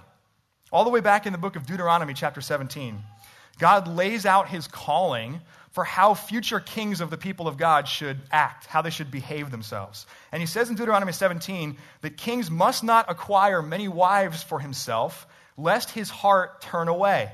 All 0.72 0.84
the 0.84 0.89
way 0.89 1.00
back 1.00 1.25
in 1.25 1.32
the 1.32 1.39
book 1.39 1.56
of 1.56 1.65
Deuteronomy, 1.65 2.13
chapter 2.13 2.41
17, 2.41 3.00
God 3.58 3.88
lays 3.88 4.25
out 4.25 4.50
his 4.50 4.68
calling 4.68 5.41
for 5.72 5.84
how 5.84 6.14
future 6.14 6.60
kings 6.60 7.00
of 7.02 7.10
the 7.10 7.18
people 7.18 7.48
of 7.48 7.58
God 7.58 7.88
should 7.88 8.20
act, 8.32 8.66
how 8.66 8.82
they 8.82 8.90
should 8.90 9.12
behave 9.12 9.52
themselves. 9.52 10.06
And 10.32 10.42
he 10.42 10.48
says 10.48 10.70
in 10.70 10.76
Deuteronomy 10.76 11.12
17 11.12 11.78
that 12.02 12.18
kings 12.18 12.50
must 12.50 12.84
not 12.84 13.10
acquire 13.10 13.62
many 13.62 13.88
wives 13.88 14.42
for 14.42 14.60
himself, 14.60 15.28
lest 15.58 15.92
his 15.92 16.10
heart 16.10 16.62
turn 16.62 16.88
away. 16.88 17.32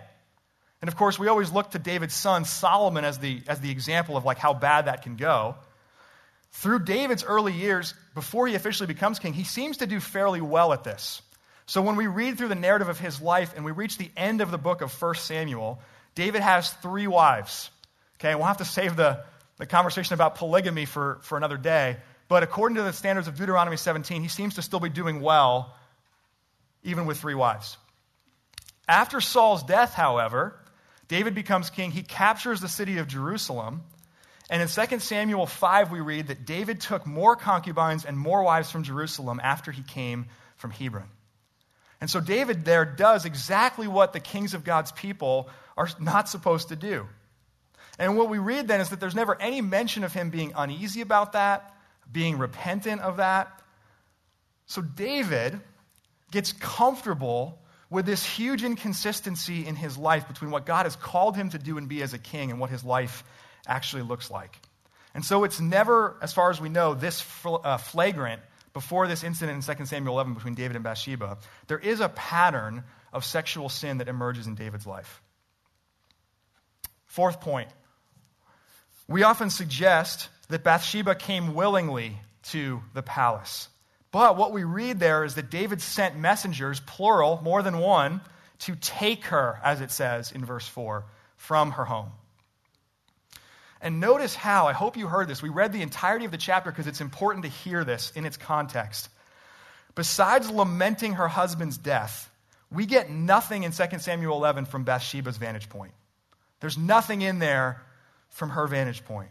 And 0.81 0.89
of 0.89 0.97
course, 0.97 1.17
we 1.17 1.27
always 1.27 1.51
look 1.51 1.71
to 1.71 1.79
David's 1.79 2.13
son 2.13 2.45
Solomon 2.45 3.05
as 3.05 3.17
the, 3.17 3.41
as 3.47 3.61
the 3.61 3.71
example 3.71 4.17
of 4.17 4.25
like 4.25 4.37
how 4.37 4.53
bad 4.53 4.85
that 4.85 5.03
can 5.03 5.15
go. 5.15 5.55
Through 6.51 6.85
David's 6.85 7.23
early 7.23 7.53
years, 7.53 7.93
before 8.13 8.47
he 8.47 8.55
officially 8.55 8.87
becomes 8.87 9.19
king, 9.19 9.33
he 9.33 9.43
seems 9.43 9.77
to 9.77 9.87
do 9.87 9.99
fairly 9.99 10.41
well 10.41 10.73
at 10.73 10.83
this. 10.83 11.21
So 11.65 11.81
when 11.81 11.95
we 11.95 12.07
read 12.07 12.37
through 12.37 12.49
the 12.49 12.55
narrative 12.55 12.89
of 12.89 12.99
his 12.99 13.21
life 13.21 13.53
and 13.55 13.65
we 13.65 13.71
reach 13.71 13.97
the 13.97 14.11
end 14.15 14.41
of 14.41 14.51
the 14.51 14.57
book 14.57 14.81
of 14.81 15.01
1 15.01 15.15
Samuel, 15.15 15.79
David 16.13 16.41
has 16.41 16.71
three 16.71 17.07
wives. 17.07 17.69
Okay, 18.19 18.35
we'll 18.35 18.45
have 18.45 18.57
to 18.57 18.65
save 18.65 18.95
the, 18.95 19.23
the 19.57 19.65
conversation 19.65 20.13
about 20.13 20.35
polygamy 20.35 20.85
for, 20.85 21.19
for 21.21 21.37
another 21.37 21.57
day. 21.57 21.97
But 22.27 22.43
according 22.43 22.77
to 22.77 22.83
the 22.83 22.93
standards 22.93 23.27
of 23.27 23.35
Deuteronomy 23.35 23.77
17, 23.77 24.21
he 24.21 24.27
seems 24.27 24.55
to 24.55 24.61
still 24.61 24.79
be 24.79 24.89
doing 24.89 25.21
well, 25.21 25.75
even 26.83 27.05
with 27.05 27.19
three 27.19 27.35
wives. 27.35 27.77
After 28.87 29.21
Saul's 29.21 29.63
death, 29.63 29.93
however, 29.93 30.59
David 31.07 31.35
becomes 31.35 31.69
king. 31.69 31.91
He 31.91 32.03
captures 32.03 32.61
the 32.61 32.67
city 32.67 32.97
of 32.97 33.07
Jerusalem. 33.07 33.83
And 34.49 34.61
in 34.61 34.67
2 34.67 34.99
Samuel 34.99 35.45
5, 35.45 35.91
we 35.91 35.99
read 35.99 36.27
that 36.27 36.45
David 36.45 36.81
took 36.81 37.05
more 37.05 37.35
concubines 37.35 38.05
and 38.05 38.17
more 38.17 38.43
wives 38.43 38.71
from 38.71 38.83
Jerusalem 38.83 39.39
after 39.43 39.71
he 39.71 39.81
came 39.81 40.27
from 40.57 40.71
Hebron. 40.71 41.09
And 42.01 42.09
so 42.09 42.19
David 42.19 42.65
there 42.65 42.85
does 42.85 43.25
exactly 43.25 43.87
what 43.87 44.13
the 44.13 44.19
kings 44.19 44.53
of 44.53 44.63
God's 44.63 44.91
people 44.91 45.49
are 45.77 45.89
not 45.99 46.29
supposed 46.29 46.69
to 46.69 46.75
do. 46.75 47.07
And 47.97 48.17
what 48.17 48.29
we 48.29 48.39
read 48.39 48.67
then 48.67 48.81
is 48.81 48.89
that 48.89 48.99
there's 48.99 49.15
never 49.15 49.39
any 49.39 49.61
mention 49.61 50.03
of 50.03 50.13
him 50.13 50.29
being 50.29 50.53
uneasy 50.55 51.01
about 51.01 51.33
that, 51.33 51.73
being 52.11 52.37
repentant 52.37 53.01
of 53.01 53.17
that. 53.17 53.61
So 54.65 54.81
David 54.81 55.59
gets 56.31 56.51
comfortable 56.51 57.59
with 57.89 58.05
this 58.05 58.25
huge 58.25 58.63
inconsistency 58.63 59.65
in 59.65 59.75
his 59.75 59.97
life 59.97 60.27
between 60.27 60.51
what 60.51 60.65
God 60.65 60.85
has 60.85 60.95
called 60.95 61.37
him 61.37 61.49
to 61.51 61.59
do 61.59 61.77
and 61.77 61.87
be 61.87 62.01
as 62.01 62.13
a 62.13 62.17
king 62.17 62.51
and 62.51 62.59
what 62.59 62.69
his 62.69 62.83
life 62.83 63.23
actually 63.67 64.01
looks 64.01 64.29
like. 64.29 64.59
And 65.13 65.23
so 65.23 65.45
it's 65.45 65.61
never, 65.61 66.17
as 66.21 66.33
far 66.33 66.49
as 66.49 66.59
we 66.59 66.67
know, 66.67 66.93
this 66.93 67.23
uh, 67.45 67.77
flagrant 67.77 68.41
before 68.73 69.07
this 69.07 69.23
incident 69.23 69.65
in 69.67 69.75
2 69.75 69.85
Samuel 69.85 70.15
11 70.15 70.33
between 70.33 70.55
David 70.55 70.75
and 70.75 70.83
Bathsheba. 70.83 71.37
There 71.67 71.79
is 71.79 72.01
a 72.01 72.09
pattern 72.09 72.83
of 73.13 73.23
sexual 73.23 73.69
sin 73.69 73.99
that 73.99 74.09
emerges 74.09 74.47
in 74.47 74.55
David's 74.55 74.85
life. 74.85 75.21
Fourth 77.05 77.39
point 77.39 77.69
we 79.07 79.23
often 79.23 79.49
suggest 79.49 80.29
that 80.49 80.63
Bathsheba 80.63 81.15
came 81.15 81.53
willingly 81.53 82.17
to 82.43 82.81
the 82.93 83.01
palace. 83.01 83.69
But 84.11 84.37
what 84.37 84.53
we 84.53 84.63
read 84.63 84.99
there 84.99 85.23
is 85.23 85.35
that 85.35 85.49
David 85.49 85.81
sent 85.81 86.17
messengers, 86.17 86.79
plural, 86.79 87.39
more 87.43 87.61
than 87.61 87.79
one, 87.79 88.21
to 88.59 88.75
take 88.75 89.25
her, 89.25 89.59
as 89.63 89.81
it 89.81 89.91
says 89.91 90.31
in 90.31 90.45
verse 90.45 90.67
4, 90.67 91.05
from 91.37 91.71
her 91.71 91.85
home. 91.85 92.11
And 93.81 93.99
notice 93.99 94.33
how, 94.33 94.67
I 94.67 94.73
hope 94.73 94.97
you 94.97 95.07
heard 95.07 95.27
this. 95.27 95.43
We 95.43 95.49
read 95.49 95.73
the 95.73 95.81
entirety 95.81 96.25
of 96.25 96.31
the 96.31 96.37
chapter 96.37 96.71
because 96.71 96.87
it's 96.87 97.01
important 97.01 97.43
to 97.43 97.51
hear 97.51 97.83
this 97.83 98.11
in 98.15 98.25
its 98.25 98.37
context. 98.37 99.09
Besides 99.93 100.49
lamenting 100.49 101.13
her 101.13 101.27
husband's 101.27 101.77
death, 101.77 102.31
we 102.71 102.85
get 102.85 103.09
nothing 103.09 103.63
in 103.63 103.71
2 103.71 103.99
Samuel 103.99 104.37
11 104.37 104.65
from 104.65 104.83
Bathsheba's 104.83 105.37
vantage 105.37 105.69
point. 105.69 105.93
There's 106.61 106.77
nothing 106.77 107.21
in 107.21 107.39
there 107.39 107.81
from 108.35 108.49
her 108.49 108.67
vantage 108.67 109.03
point. 109.05 109.29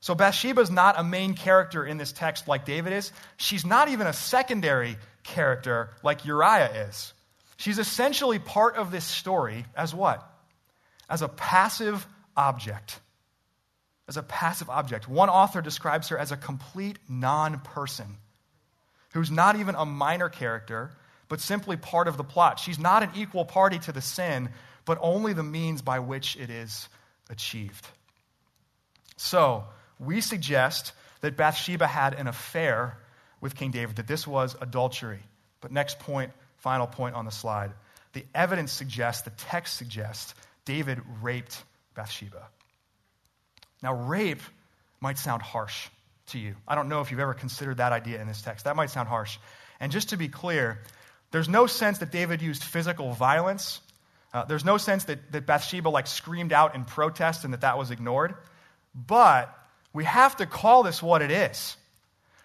So 0.00 0.14
Bathsheba 0.14 0.60
is 0.60 0.70
not 0.70 0.94
a 0.96 1.02
main 1.02 1.34
character 1.34 1.84
in 1.84 1.98
this 1.98 2.12
text 2.12 2.46
like 2.46 2.64
David 2.64 2.92
is. 2.92 3.10
She's 3.36 3.66
not 3.66 3.88
even 3.88 4.06
a 4.06 4.12
secondary 4.12 4.96
character 5.24 5.90
like 6.04 6.24
Uriah 6.24 6.86
is. 6.88 7.12
She's 7.56 7.80
essentially 7.80 8.38
part 8.38 8.76
of 8.76 8.92
this 8.92 9.04
story 9.04 9.66
as 9.76 9.92
what? 9.92 10.24
As 11.10 11.20
a 11.20 11.28
passive 11.28 12.06
object. 12.36 13.00
As 14.06 14.16
a 14.16 14.22
passive 14.22 14.70
object. 14.70 15.08
One 15.08 15.28
author 15.28 15.60
describes 15.60 16.08
her 16.10 16.18
as 16.18 16.30
a 16.30 16.36
complete 16.36 16.98
non 17.08 17.58
person 17.58 18.18
who's 19.14 19.32
not 19.32 19.56
even 19.56 19.74
a 19.74 19.84
minor 19.84 20.28
character, 20.28 20.92
but 21.28 21.40
simply 21.40 21.76
part 21.76 22.06
of 22.06 22.16
the 22.16 22.24
plot. 22.24 22.60
She's 22.60 22.78
not 22.78 23.02
an 23.02 23.10
equal 23.16 23.44
party 23.44 23.80
to 23.80 23.90
the 23.90 24.00
sin, 24.00 24.50
but 24.84 24.96
only 25.00 25.32
the 25.32 25.42
means 25.42 25.82
by 25.82 25.98
which 25.98 26.36
it 26.36 26.50
is 26.50 26.88
achieved. 27.28 27.88
So, 29.18 29.64
we 29.98 30.20
suggest 30.20 30.92
that 31.20 31.36
Bathsheba 31.36 31.86
had 31.86 32.14
an 32.14 32.28
affair 32.28 32.96
with 33.40 33.54
King 33.54 33.72
David, 33.72 33.96
that 33.96 34.06
this 34.06 34.26
was 34.26 34.56
adultery. 34.60 35.20
But 35.60 35.72
next 35.72 35.98
point, 35.98 36.32
final 36.58 36.86
point 36.86 37.14
on 37.14 37.24
the 37.24 37.30
slide. 37.30 37.72
The 38.12 38.24
evidence 38.34 38.72
suggests, 38.72 39.22
the 39.22 39.30
text 39.30 39.76
suggests, 39.76 40.34
David 40.64 41.00
raped 41.20 41.62
Bathsheba. 41.94 42.48
Now, 43.82 43.94
rape 43.94 44.40
might 45.00 45.18
sound 45.18 45.42
harsh 45.42 45.88
to 46.28 46.38
you. 46.38 46.54
I 46.66 46.74
don't 46.74 46.88
know 46.88 47.00
if 47.00 47.10
you've 47.10 47.20
ever 47.20 47.34
considered 47.34 47.78
that 47.78 47.92
idea 47.92 48.20
in 48.20 48.26
this 48.26 48.42
text. 48.42 48.64
That 48.64 48.76
might 48.76 48.90
sound 48.90 49.08
harsh. 49.08 49.38
And 49.80 49.92
just 49.92 50.10
to 50.10 50.16
be 50.16 50.28
clear, 50.28 50.80
there's 51.30 51.48
no 51.48 51.66
sense 51.66 51.98
that 51.98 52.10
David 52.10 52.42
used 52.42 52.62
physical 52.62 53.12
violence. 53.12 53.80
Uh, 54.32 54.44
there's 54.44 54.64
no 54.64 54.78
sense 54.78 55.04
that, 55.04 55.32
that 55.32 55.46
Bathsheba 55.46 55.88
like 55.88 56.06
screamed 56.06 56.52
out 56.52 56.74
in 56.74 56.84
protest 56.84 57.44
and 57.44 57.52
that 57.52 57.62
that 57.62 57.78
was 57.78 57.90
ignored. 57.90 58.34
But 58.94 59.54
we 59.92 60.04
have 60.04 60.36
to 60.36 60.46
call 60.46 60.82
this 60.82 61.02
what 61.02 61.22
it 61.22 61.30
is. 61.30 61.76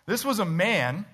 This 0.05 0.25
was 0.25 0.39
a 0.39 0.45
man 0.45 1.05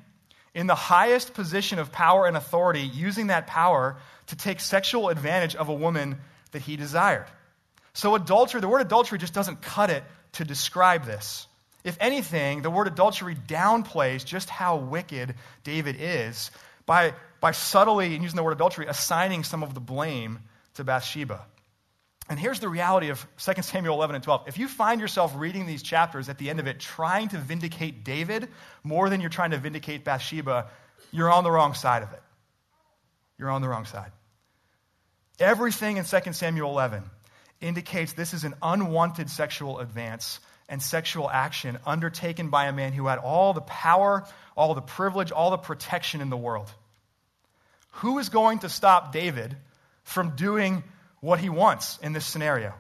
in 0.54 0.68
the 0.68 0.76
highest 0.76 1.34
position 1.34 1.80
of 1.80 1.92
power 1.92 2.26
and 2.26 2.36
authority 2.36 2.82
using 2.82 3.28
that 3.28 3.48
power 3.48 3.98
to 4.28 4.36
take 4.36 4.60
sexual 4.60 5.10
advantage 5.10 5.56
of 5.56 5.70
a 5.70 5.74
woman 5.74 6.18
that 6.52 6.62
he 6.62 6.76
desired. 6.76 7.28
So, 7.94 8.16
adultery, 8.16 8.62
the 8.62 8.68
word 8.68 8.82
adultery 8.82 9.18
just 9.18 9.34
doesn't 9.34 9.62
cut 9.62 9.90
it 9.90 10.04
to 10.34 10.46
describe 10.46 11.06
this. 11.06 11.48
If 11.84 11.98
anything, 12.00 12.62
the 12.62 12.70
word 12.70 12.88
adultery 12.88 13.36
downplays 13.36 14.26
just 14.26 14.50
how 14.50 14.78
wicked 14.78 15.36
David 15.64 15.96
is 16.00 16.52
by, 16.86 17.14
by 17.40 17.52
subtly, 17.52 18.14
and 18.14 18.24
using 18.24 18.36
the 18.36 18.44
word 18.44 18.54
adultery, 18.54 18.86
assigning 18.88 19.44
some 19.44 19.64
of 19.64 19.74
the 19.74 19.80
blame 19.80 20.40
to 20.76 20.84
Bathsheba. 20.84 21.46
And 22.30 22.40
here's 22.40 22.60
the 22.60 22.70
reality 22.70 23.10
of 23.10 23.26
2 23.40 23.64
Samuel 23.64 23.96
11 23.96 24.16
and 24.16 24.24
12. 24.24 24.48
If 24.48 24.60
you 24.60 24.68
find 24.68 25.02
yourself 25.02 25.34
reading 25.36 25.66
these 25.66 25.82
chapters 25.82 26.30
at 26.30 26.38
the 26.38 26.52
end 26.52 26.60
of 26.60 26.68
it 26.68 26.80
trying 26.80 27.30
to 27.30 27.40
vindicate 27.40 28.04
David 28.04 28.48
more 28.84 29.10
than 29.10 29.20
you're 29.20 29.32
trying 29.32 29.52
to 29.52 29.58
vindicate 29.58 30.06
Bathsheba, 30.06 30.68
you're 31.12 31.32
on 31.32 31.44
the 31.44 31.50
wrong 31.50 31.74
side 31.74 32.04
of 32.04 32.14
it. 32.14 32.22
You're 33.40 33.50
on 33.50 33.64
the 33.64 33.68
wrong 33.68 33.86
side. 33.86 34.12
Everything 35.40 35.98
in 35.98 36.06
2 36.06 36.34
Samuel 36.34 36.70
11 36.70 37.04
indicates 37.62 38.14
this 38.14 38.36
is 38.36 38.44
an 38.44 38.54
unwanted 38.62 39.30
sexual 39.30 39.80
advance 39.80 40.40
and 40.68 40.84
sexual 40.84 41.28
action 41.28 41.80
undertaken 41.86 42.50
by 42.50 42.66
a 42.66 42.74
man 42.74 42.94
who 42.94 43.08
had 43.08 43.18
all 43.18 43.54
the 43.54 43.62
power, 43.62 44.24
all 44.56 44.76
the 44.76 44.82
privilege, 44.82 45.32
all 45.32 45.50
the 45.50 45.58
protection 45.58 46.22
in 46.22 46.30
the 46.30 46.38
world. 46.38 46.72
Who 47.90 48.20
is 48.20 48.30
going 48.30 48.60
to 48.60 48.70
stop 48.70 49.12
David 49.12 49.58
from 50.04 50.36
doing 50.36 50.84
what 51.22 51.40
he 51.40 51.50
wants 51.50 51.98
in 52.02 52.14
this 52.14 52.26
scenario. 52.26 52.74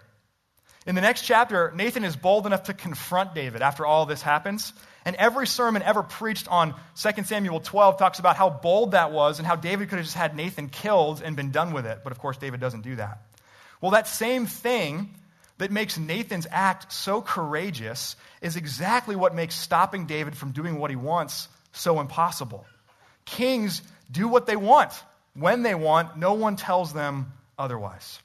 In 0.85 0.95
the 0.95 1.01
next 1.01 1.23
chapter, 1.23 1.71
Nathan 1.75 2.03
is 2.03 2.15
bold 2.15 2.45
enough 2.45 2.63
to 2.63 2.73
confront 2.73 3.35
David 3.35 3.61
after 3.61 3.85
all 3.85 4.05
this 4.05 4.21
happens. 4.21 4.73
And 5.05 5.15
every 5.15 5.47
sermon 5.47 5.81
ever 5.81 6.03
preached 6.03 6.47
on 6.47 6.73
2 6.95 7.23
Samuel 7.23 7.59
12 7.59 7.97
talks 7.97 8.19
about 8.19 8.35
how 8.35 8.49
bold 8.49 8.91
that 8.91 9.11
was 9.11 9.39
and 9.39 9.47
how 9.47 9.55
David 9.55 9.89
could 9.89 9.97
have 9.97 10.05
just 10.05 10.17
had 10.17 10.35
Nathan 10.35 10.69
killed 10.69 11.21
and 11.23 11.35
been 11.35 11.51
done 11.51 11.73
with 11.73 11.85
it. 11.85 11.99
But 12.03 12.11
of 12.11 12.19
course, 12.19 12.37
David 12.37 12.59
doesn't 12.59 12.81
do 12.81 12.95
that. 12.95 13.21
Well, 13.81 13.91
that 13.91 14.07
same 14.07 14.45
thing 14.45 15.13
that 15.57 15.71
makes 15.71 15.97
Nathan's 15.97 16.47
act 16.49 16.91
so 16.91 17.21
courageous 17.21 18.15
is 18.41 18.55
exactly 18.55 19.15
what 19.15 19.35
makes 19.35 19.55
stopping 19.55 20.05
David 20.05 20.35
from 20.35 20.51
doing 20.51 20.79
what 20.79 20.89
he 20.89 20.95
wants 20.95 21.49
so 21.71 21.99
impossible. 21.99 22.65
Kings 23.25 23.81
do 24.11 24.27
what 24.27 24.47
they 24.47 24.55
want 24.55 24.91
when 25.33 25.63
they 25.63 25.75
want, 25.75 26.17
no 26.17 26.33
one 26.33 26.55
tells 26.55 26.93
them 26.93 27.33
otherwise. 27.57 28.19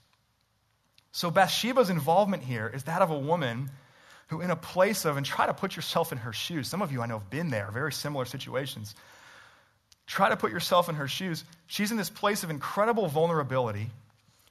So 1.15 1.31
Bathsheba's 1.31 1.91
involvement 1.91 2.43
here 2.43 2.69
is 2.75 2.83
that 2.85 3.01
of 3.01 3.13
a 3.13 3.19
woman 3.19 3.71
who, 4.31 4.41
in 4.41 4.51
a 4.51 4.57
place 4.57 5.05
of, 5.05 5.17
and 5.17 5.25
try 5.25 5.47
to 5.47 5.55
put 5.55 5.77
yourself 5.77 6.11
in 6.11 6.19
her 6.19 6.33
shoes. 6.33 6.67
Some 6.67 6.83
of 6.83 6.91
you 6.91 7.03
I 7.03 7.07
know 7.07 7.21
have 7.21 7.31
been 7.31 7.51
there, 7.51 7.71
very 7.73 7.93
similar 7.93 8.25
situations. 8.25 8.97
Try 10.09 10.31
to 10.31 10.37
put 10.37 10.51
yourself 10.51 10.89
in 10.89 10.97
her 10.97 11.07
shoes. 11.07 11.45
She's 11.69 11.93
in 11.93 11.97
this 11.99 12.11
place 12.11 12.43
of 12.43 12.51
incredible 12.51 13.07
vulnerability, 13.07 13.91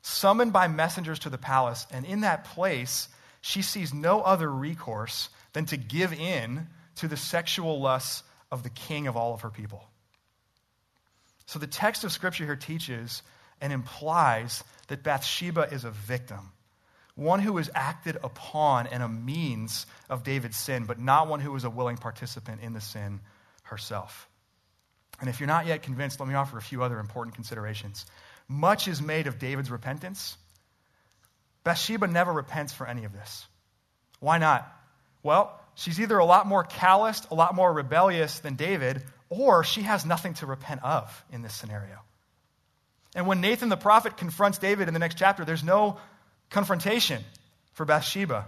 summoned 0.04 0.54
by 0.54 0.70
messengers 0.70 1.20
to 1.20 1.30
the 1.30 1.38
palace, 1.38 1.86
and 1.92 2.06
in 2.06 2.22
that 2.22 2.46
place, 2.46 3.10
she 3.42 3.62
sees 3.62 3.94
no 3.94 4.22
other 4.22 4.50
recourse 4.50 5.28
than 5.52 5.66
to 5.66 5.76
give 5.76 6.14
in 6.14 6.68
to 6.96 7.10
the 7.10 7.18
sexual 7.18 7.82
lusts 7.82 8.24
of 8.54 8.64
the 8.64 8.70
king 8.70 9.08
of 9.08 9.18
all 9.18 9.34
of 9.34 9.42
her 9.42 9.50
people. 9.50 9.84
So 11.46 11.60
the 11.60 11.68
text 11.68 12.06
of 12.06 12.14
Scripture 12.14 12.46
here 12.46 12.56
teaches 12.56 13.22
and 13.60 13.74
implies 13.74 14.64
that 14.88 15.04
Bathsheba 15.04 15.68
is 15.70 15.84
a 15.84 15.92
victim, 15.92 16.53
one 17.16 17.40
who 17.40 17.58
is 17.58 17.70
acted 17.76 18.18
upon 18.24 18.88
and 18.88 19.04
a 19.04 19.08
means 19.08 19.86
of 20.10 20.24
David's 20.24 20.58
sin, 20.58 20.86
but 20.86 21.00
not 21.00 21.28
one 21.28 21.40
who 21.40 21.52
was 21.52 21.64
a 21.64 21.70
willing 21.70 21.98
participant 21.98 22.62
in 22.62 22.74
the 22.74 22.82
sin 22.82 23.20
herself. 23.64 24.28
And 25.20 25.30
if 25.30 25.40
you're 25.40 25.48
not 25.48 25.68
yet 25.68 25.84
convinced, 25.84 26.20
let 26.20 26.28
me 26.28 26.36
offer 26.36 26.58
a 26.58 26.62
few 26.62 26.82
other 26.84 27.00
important 27.00 27.36
considerations. 27.36 28.06
Much 28.48 28.88
is 28.88 29.02
made 29.02 29.28
of 29.28 29.40
David's 29.40 29.70
repentance, 29.70 30.38
Bathsheba 31.64 32.08
never 32.08 32.34
repents 32.34 32.74
for 32.74 32.88
any 32.88 33.06
of 33.06 33.14
this. 33.14 33.46
Why 34.20 34.38
not? 34.38 34.70
Well, 35.22 35.58
she's 35.76 36.00
either 36.00 36.18
a 36.18 36.26
lot 36.26 36.46
more 36.46 36.64
calloused, 36.64 37.28
a 37.32 37.36
lot 37.36 37.56
more 37.56 37.72
rebellious 37.72 38.40
than 38.40 38.56
David, 38.56 39.02
or 39.30 39.64
she 39.64 39.82
has 39.84 40.06
nothing 40.06 40.34
to 40.36 40.46
repent 40.46 40.84
of 40.84 41.24
in 41.32 41.42
this 41.42 41.54
scenario. 41.54 42.00
And 43.16 43.28
when 43.28 43.42
Nathan 43.42 43.70
the 43.70 43.78
prophet 43.78 44.18
confronts 44.18 44.58
David 44.58 44.88
in 44.88 44.94
the 44.94 45.00
next 45.00 45.18
chapter, 45.18 45.46
there's 45.46 45.64
no 45.64 45.98
confrontation 46.54 47.22
for 47.74 47.86
Bathsheba. 47.86 48.46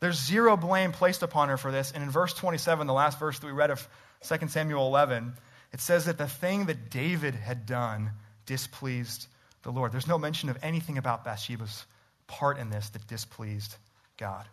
There's 0.00 0.20
zero 0.20 0.56
blame 0.56 0.90
placed 0.90 1.22
upon 1.22 1.48
her 1.48 1.56
for 1.56 1.70
this. 1.70 1.92
And 1.92 2.02
in 2.02 2.10
verse 2.10 2.34
27, 2.34 2.88
the 2.88 2.92
last 2.92 3.20
verse 3.20 3.38
that 3.38 3.46
we 3.46 3.52
read 3.52 3.70
of 3.70 3.86
2 4.26 4.48
Samuel 4.48 4.86
11, 4.88 5.34
it 5.72 5.80
says 5.80 6.06
that 6.06 6.18
the 6.18 6.26
thing 6.26 6.66
that 6.66 6.90
David 6.90 7.34
had 7.34 7.66
done 7.66 8.10
displeased 8.46 9.28
the 9.62 9.70
Lord. 9.70 9.92
There's 9.92 10.08
no 10.08 10.18
mention 10.18 10.48
of 10.48 10.58
anything 10.62 10.98
about 10.98 11.24
Bathsheba's 11.24 11.84
part 12.26 12.58
in 12.58 12.70
this 12.70 12.88
that 12.90 13.06
displeased 13.06 13.76
God. 14.16 14.46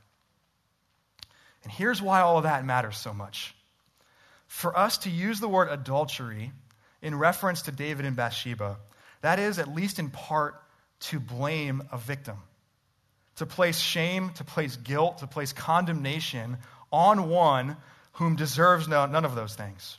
And 1.63 1.71
here's 1.71 2.01
why 2.01 2.21
all 2.21 2.37
of 2.37 2.43
that 2.43 2.65
matters 2.65 2.97
so 2.97 3.13
much. 3.13 3.55
For 4.47 4.77
us 4.77 4.99
to 4.99 5.09
use 5.09 5.39
the 5.39 5.47
word 5.47 5.69
adultery 5.71 6.51
in 7.01 7.15
reference 7.15 7.63
to 7.63 7.71
David 7.71 8.05
and 8.05 8.15
Bathsheba, 8.15 8.77
that 9.21 9.39
is, 9.39 9.59
at 9.59 9.73
least 9.73 9.99
in 9.99 10.09
part, 10.09 10.61
to 11.01 11.19
blame 11.19 11.83
a 11.91 11.97
victim, 11.97 12.37
to 13.39 13.45
place 13.45 13.79
shame, 13.79 14.31
to 14.35 14.43
place 14.43 14.77
guilt, 14.77 15.19
to 15.19 15.27
place 15.27 15.51
condemnation 15.51 16.57
on 16.91 17.29
one 17.29 17.77
whom 18.13 18.35
deserves 18.35 18.87
no, 18.87 19.05
none 19.05 19.25
of 19.25 19.35
those 19.35 19.55
things. 19.55 19.97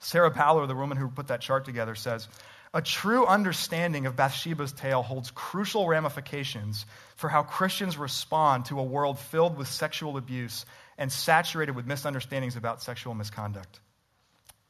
Sarah 0.00 0.30
Bowler, 0.30 0.66
the 0.66 0.74
woman 0.74 0.98
who 0.98 1.08
put 1.08 1.28
that 1.28 1.40
chart 1.40 1.64
together, 1.64 1.94
says 1.94 2.28
a 2.72 2.82
true 2.82 3.26
understanding 3.26 4.06
of 4.06 4.16
Bathsheba's 4.16 4.72
tale 4.72 5.02
holds 5.02 5.30
crucial 5.30 5.88
ramifications 5.88 6.86
for 7.16 7.28
how 7.28 7.42
Christians 7.42 7.96
respond 7.96 8.66
to 8.66 8.78
a 8.78 8.84
world 8.84 9.18
filled 9.18 9.56
with 9.56 9.68
sexual 9.68 10.16
abuse 10.16 10.66
and 10.98 11.10
saturated 11.12 11.76
with 11.76 11.86
misunderstandings 11.86 12.56
about 12.56 12.82
sexual 12.82 13.14
misconduct. 13.14 13.80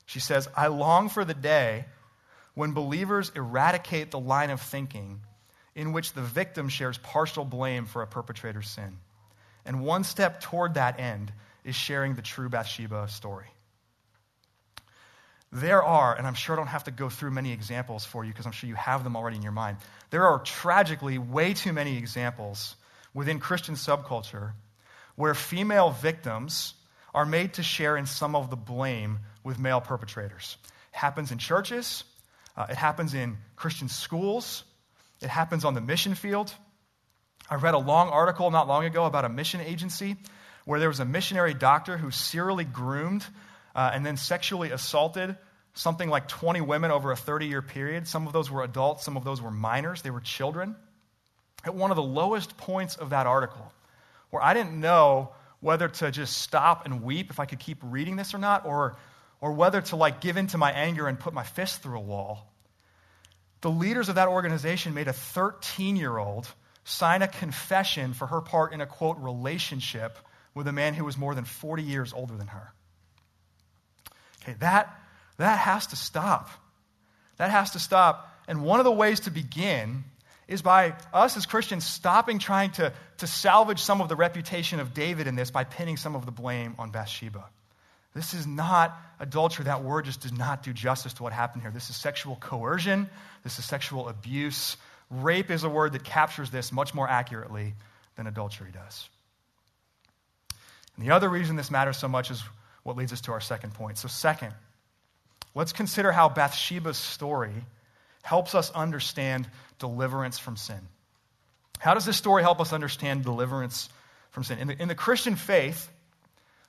She 0.06 0.20
says, 0.20 0.49
I 0.56 0.66
long 0.66 1.09
for 1.09 1.25
the 1.25 1.35
day 1.35 1.87
when 2.54 2.73
believers 2.73 3.32
eradicate 3.35 4.11
the 4.11 4.18
line 4.18 4.50
of 4.50 4.61
thinking 4.61 5.20
in 5.75 5.93
which 5.93 6.12
the 6.12 6.23
victim 6.23 6.69
shares 6.69 6.99
partial 6.99 7.45
blame 7.45 7.87
for 7.87 8.03
a 8.03 8.07
perpetrator's 8.07 8.69
sin. 8.69 8.99
And 9.65 9.83
one 9.83 10.05
step 10.05 10.41
toward 10.41 10.75
that 10.75 10.99
end 10.99 11.33
is 11.65 11.75
sharing 11.75 12.15
the 12.15 12.23
true 12.23 12.49
Bathsheba 12.49 13.09
story. 13.09 13.47
There 15.53 15.83
are, 15.83 16.15
and 16.17 16.27
I'm 16.27 16.35
sure 16.35 16.55
I 16.55 16.59
don't 16.59 16.69
have 16.69 16.85
to 16.85 16.93
go 16.93 17.09
through 17.09 17.33
many 17.33 17.53
examples 17.53 18.05
for 18.05 18.25
you 18.25 18.31
because 18.31 18.47
I'm 18.47 18.53
sure 18.53 18.69
you 18.69 18.77
have 18.77 19.03
them 19.03 19.17
already 19.17 19.37
in 19.37 19.43
your 19.43 19.53
mind. 19.53 19.79
There 20.11 20.27
are 20.27 20.39
tragically 20.39 21.19
way 21.19 21.55
too 21.55 21.73
many 21.73 21.99
examples 21.99 22.77
within 23.15 23.41
Christian 23.41 23.75
subculture 23.75 24.53
where 25.17 25.35
female 25.35 25.91
victims 25.91 26.75
are 27.12 27.27
made 27.27 27.55
to 27.55 27.65
share 27.65 27.97
in 27.97 28.07
some 28.07 28.37
of 28.37 28.49
the 28.49 28.57
blame 28.57 29.19
with 29.43 29.59
male 29.59 29.81
perpetrators. 29.81 30.57
It 30.93 30.97
happens 30.97 31.33
in 31.33 31.39
churches, 31.39 32.05
uh, 32.57 32.67
it 32.71 32.77
happens 32.77 33.15
in 33.15 33.37
Christian 33.57 33.89
schools, 33.89 34.62
it 35.21 35.29
happens 35.29 35.65
on 35.65 35.75
the 35.75 35.81
mission 35.81 36.15
field. 36.15 36.53
I 37.49 37.57
read 37.57 37.75
a 37.75 37.79
long 37.79 38.09
article 38.09 38.50
not 38.50 38.69
long 38.69 38.85
ago 38.85 39.05
about 39.05 39.25
a 39.25 39.29
mission 39.29 39.61
agency 39.61 40.17
where 40.65 40.79
there 40.79 40.89
was 40.89 41.00
a 41.00 41.05
missionary 41.05 41.55
doctor 41.55 41.97
who 41.97 42.11
serially 42.11 42.65
groomed 42.65 43.27
uh, 43.75 43.91
and 43.93 44.05
then 44.05 44.17
sexually 44.17 44.71
assaulted 44.71 45.37
something 45.75 46.09
like 46.09 46.29
20 46.29 46.61
women 46.61 46.91
over 46.91 47.12
a 47.12 47.17
30 47.17 47.47
year 47.47 47.62
period. 47.62 48.07
Some 48.07 48.27
of 48.27 48.33
those 48.33 48.50
were 48.50 48.62
adults, 48.62 49.05
some 49.05 49.17
of 49.17 49.25
those 49.25 49.41
were 49.41 49.50
minors, 49.50 50.03
they 50.03 50.11
were 50.11 50.21
children. 50.21 50.77
At 51.65 51.75
one 51.75 51.91
of 51.91 51.97
the 51.97 52.03
lowest 52.03 52.57
points 52.57 52.97
of 52.97 53.11
that 53.11 53.27
article, 53.27 53.73
where 54.31 54.43
I 54.43 54.55
didn't 54.55 54.81
know 54.81 55.31
whether 55.61 55.89
to 55.89 56.11
just 56.11 56.38
stop 56.38 56.87
and 56.87 57.03
weep 57.03 57.31
if 57.31 57.38
I 57.38 57.44
could 57.44 57.59
keep 57.59 57.79
reading 57.83 58.16
this 58.16 58.33
or 58.33 58.38
not, 58.38 58.64
or, 58.64 58.97
or 59.42 59.53
whether 59.53 59.83
to 59.83 59.97
like 59.97 60.21
give 60.21 60.38
in 60.38 60.47
to 60.49 60.59
my 60.59 60.73
anger 60.73 61.07
and 61.07 61.21
put 61.21 61.35
my 61.35 61.42
fist 61.42 61.83
through 61.83 61.99
a 61.99 62.03
wall. 62.03 62.50
The 63.61 63.70
leaders 63.70 64.09
of 64.09 64.14
that 64.14 64.29
organization 64.29 64.94
made 64.94 65.09
a 65.09 65.12
13 65.12 65.96
year 65.96 66.16
old 66.16 66.49
sign 66.85 67.23
a 67.23 67.29
confession 67.29 68.14
for 68.14 68.27
her 68.27 68.40
part 68.40 68.73
in 68.73 68.81
a 68.81 68.87
quote 68.87 69.18
relationship 69.18 70.18
with 70.55 70.66
a 70.66 70.73
man 70.73 70.94
who 70.94 71.05
was 71.05 71.16
more 71.16 71.35
than 71.35 71.44
40 71.44 71.83
years 71.83 72.12
older 72.12 72.37
than 72.37 72.49
her. 72.49 72.73
Okay, 74.42 74.55
that, 74.61 74.99
that 75.37 75.59
has 75.59 75.88
to 75.88 75.96
stop. 75.96 76.49
That 77.37 77.51
has 77.51 77.73
to 77.73 77.79
stop. 77.79 78.29
And 78.49 78.62
one 78.62 78.81
of 78.81 78.85
the 78.85 78.92
ways 78.92 79.20
to 79.20 79.31
begin 79.31 80.05
is 80.49 80.62
by 80.62 80.94
us 81.12 81.37
as 81.37 81.46
Christians 81.46 81.87
stopping 81.87 82.38
trying 82.38 82.73
to, 82.73 82.92
to 83.18 83.27
salvage 83.27 83.81
some 83.81 84.01
of 84.01 84.09
the 84.09 84.16
reputation 84.16 84.81
of 84.81 84.92
David 84.92 85.27
in 85.27 85.37
this 85.37 85.51
by 85.51 85.64
pinning 85.64 85.96
some 85.96 86.16
of 86.16 86.27
the 86.27 86.33
blame 86.33 86.75
on 86.79 86.90
Bathsheba. 86.90 87.44
This 88.14 88.35
is 88.35 88.46
not 88.46 88.96
adultery. 89.20 89.66
That 89.66 89.85
word 89.85 90.07
just 90.07 90.20
does 90.20 90.33
not 90.33 90.62
do 90.62 90.73
justice 90.73 91.12
to 91.14 91.23
what 91.23 91.33
happened 91.33 91.62
here. 91.62 91.70
This 91.70 91.90
is 91.90 91.96
sexual 91.96 92.37
coercion. 92.37 93.09
This 93.44 93.59
is 93.59 93.64
sexual 93.64 94.09
abuse. 94.09 94.77
Rape 95.11 95.51
is 95.51 95.64
a 95.64 95.68
word 95.68 95.92
that 95.92 96.05
captures 96.05 96.51
this 96.51 96.73
much 96.73 96.94
more 96.94 97.09
accurately 97.09 97.75
than 98.16 98.27
adultery 98.27 98.70
does. 98.73 99.09
And 100.96 101.07
the 101.07 101.14
other 101.14 101.29
reason 101.29 101.57
this 101.57 101.70
matters 101.70 101.96
so 101.96 102.09
much 102.09 102.31
is 102.31 102.42
what 102.83 102.96
leads 102.96 103.12
us 103.12 103.20
to 103.23 103.33
our 103.33 103.40
second 103.40 103.75
point. 103.75 103.99
So, 103.99 104.09
second, 104.09 104.55
let's 105.55 105.73
consider 105.73 106.12
how 106.12 106.29
Bathsheba's 106.29 106.96
story 106.96 107.55
helps 108.23 108.55
us 108.55 108.70
understand 108.73 109.49
deliverance 109.79 110.38
from 110.38 110.57
sin. 110.57 110.81
How 111.79 111.94
does 111.94 112.05
this 112.05 112.16
story 112.16 112.42
help 112.42 112.61
us 112.61 112.73
understand 112.73 113.25
deliverance 113.25 113.88
from 114.31 114.44
sin? 114.44 114.59
In 114.59 114.68
the, 114.68 114.83
in 114.83 114.88
the 114.88 114.94
Christian 114.94 115.37
faith, 115.37 115.90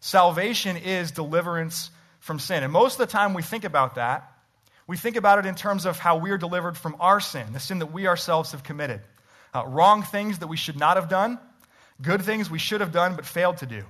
salvation 0.01 0.75
is 0.75 1.11
deliverance 1.11 1.89
from 2.19 2.37
sin. 2.39 2.63
And 2.63 2.73
most 2.73 2.93
of 2.93 3.07
the 3.07 3.11
time 3.11 3.33
we 3.33 3.41
think 3.41 3.63
about 3.63 3.95
that, 3.95 4.27
we 4.87 4.97
think 4.97 5.15
about 5.15 5.39
it 5.39 5.45
in 5.45 5.55
terms 5.55 5.85
of 5.85 5.97
how 5.97 6.17
we 6.17 6.31
are 6.31 6.37
delivered 6.37 6.77
from 6.77 6.97
our 6.99 7.21
sin, 7.21 7.53
the 7.53 7.59
sin 7.59 7.79
that 7.79 7.93
we 7.93 8.07
ourselves 8.07 8.51
have 8.51 8.63
committed. 8.63 8.99
Uh, 9.53 9.65
wrong 9.65 10.03
things 10.03 10.39
that 10.39 10.47
we 10.47 10.57
should 10.57 10.77
not 10.77 10.97
have 10.97 11.07
done, 11.07 11.39
good 12.01 12.21
things 12.21 12.49
we 12.49 12.59
should 12.59 12.81
have 12.81 12.91
done 12.91 13.15
but 13.15 13.25
failed 13.25 13.57
to 13.57 13.65
do. 13.65 13.83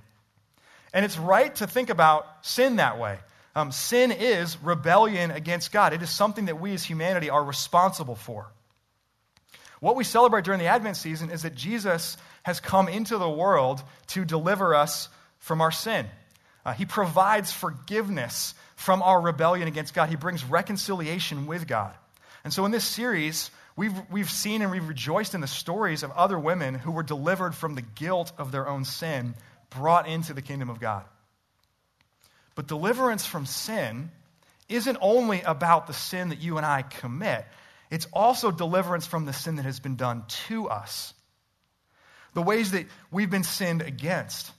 And 0.93 1.05
it's 1.05 1.17
right 1.17 1.53
to 1.55 1.67
think 1.67 1.89
about 1.89 2.27
sin 2.41 2.75
that 2.75 2.99
way. 2.99 3.17
Um, 3.55 3.71
sin 3.71 4.11
is 4.11 4.61
rebellion 4.61 5.31
against 5.31 5.71
God, 5.71 5.93
it 5.93 6.01
is 6.01 6.09
something 6.09 6.45
that 6.45 6.59
we 6.59 6.73
as 6.73 6.83
humanity 6.83 7.29
are 7.29 7.43
responsible 7.43 8.15
for. 8.15 8.47
What 9.79 9.95
we 9.95 10.03
celebrate 10.03 10.45
during 10.45 10.59
the 10.59 10.67
Advent 10.67 10.95
season 10.97 11.31
is 11.31 11.41
that 11.41 11.55
Jesus 11.55 12.15
has 12.43 12.59
come 12.59 12.87
into 12.87 13.17
the 13.17 13.29
world 13.29 13.81
to 14.07 14.23
deliver 14.23 14.75
us 14.75 15.09
from 15.41 15.61
our 15.61 15.71
sin. 15.71 16.07
Uh, 16.65 16.73
he 16.73 16.85
provides 16.85 17.51
forgiveness 17.51 18.53
from 18.75 19.01
our 19.01 19.19
rebellion 19.19 19.67
against 19.67 19.93
God. 19.93 20.09
He 20.09 20.15
brings 20.15 20.45
reconciliation 20.45 21.45
with 21.45 21.67
God. 21.67 21.93
And 22.43 22.53
so 22.53 22.65
in 22.65 22.71
this 22.71 22.85
series, 22.85 23.51
we've, 23.75 23.93
we've 24.09 24.29
seen 24.29 24.61
and 24.61 24.71
we've 24.71 24.87
rejoiced 24.87 25.35
in 25.35 25.41
the 25.41 25.47
stories 25.47 26.03
of 26.03 26.11
other 26.11 26.39
women 26.39 26.75
who 26.75 26.91
were 26.91 27.03
delivered 27.03 27.53
from 27.53 27.75
the 27.75 27.81
guilt 27.81 28.31
of 28.37 28.51
their 28.51 28.67
own 28.67 28.85
sin 28.85 29.35
brought 29.69 30.07
into 30.07 30.33
the 30.33 30.41
kingdom 30.41 30.69
of 30.69 30.79
God. 30.79 31.03
But 32.55 32.67
deliverance 32.67 33.25
from 33.25 33.45
sin 33.45 34.11
isn't 34.69 34.97
only 35.01 35.41
about 35.41 35.87
the 35.87 35.93
sin 35.93 36.29
that 36.29 36.39
you 36.39 36.57
and 36.57 36.65
I 36.65 36.81
commit, 36.81 37.45
it's 37.89 38.07
also 38.13 38.51
deliverance 38.51 39.05
from 39.05 39.25
the 39.25 39.33
sin 39.33 39.57
that 39.57 39.65
has 39.65 39.79
been 39.79 39.95
done 39.97 40.23
to 40.47 40.69
us. 40.69 41.13
The 42.33 42.41
ways 42.41 42.71
that 42.71 42.85
we've 43.11 43.29
been 43.29 43.43
sinned 43.43 43.81
against, 43.81 44.51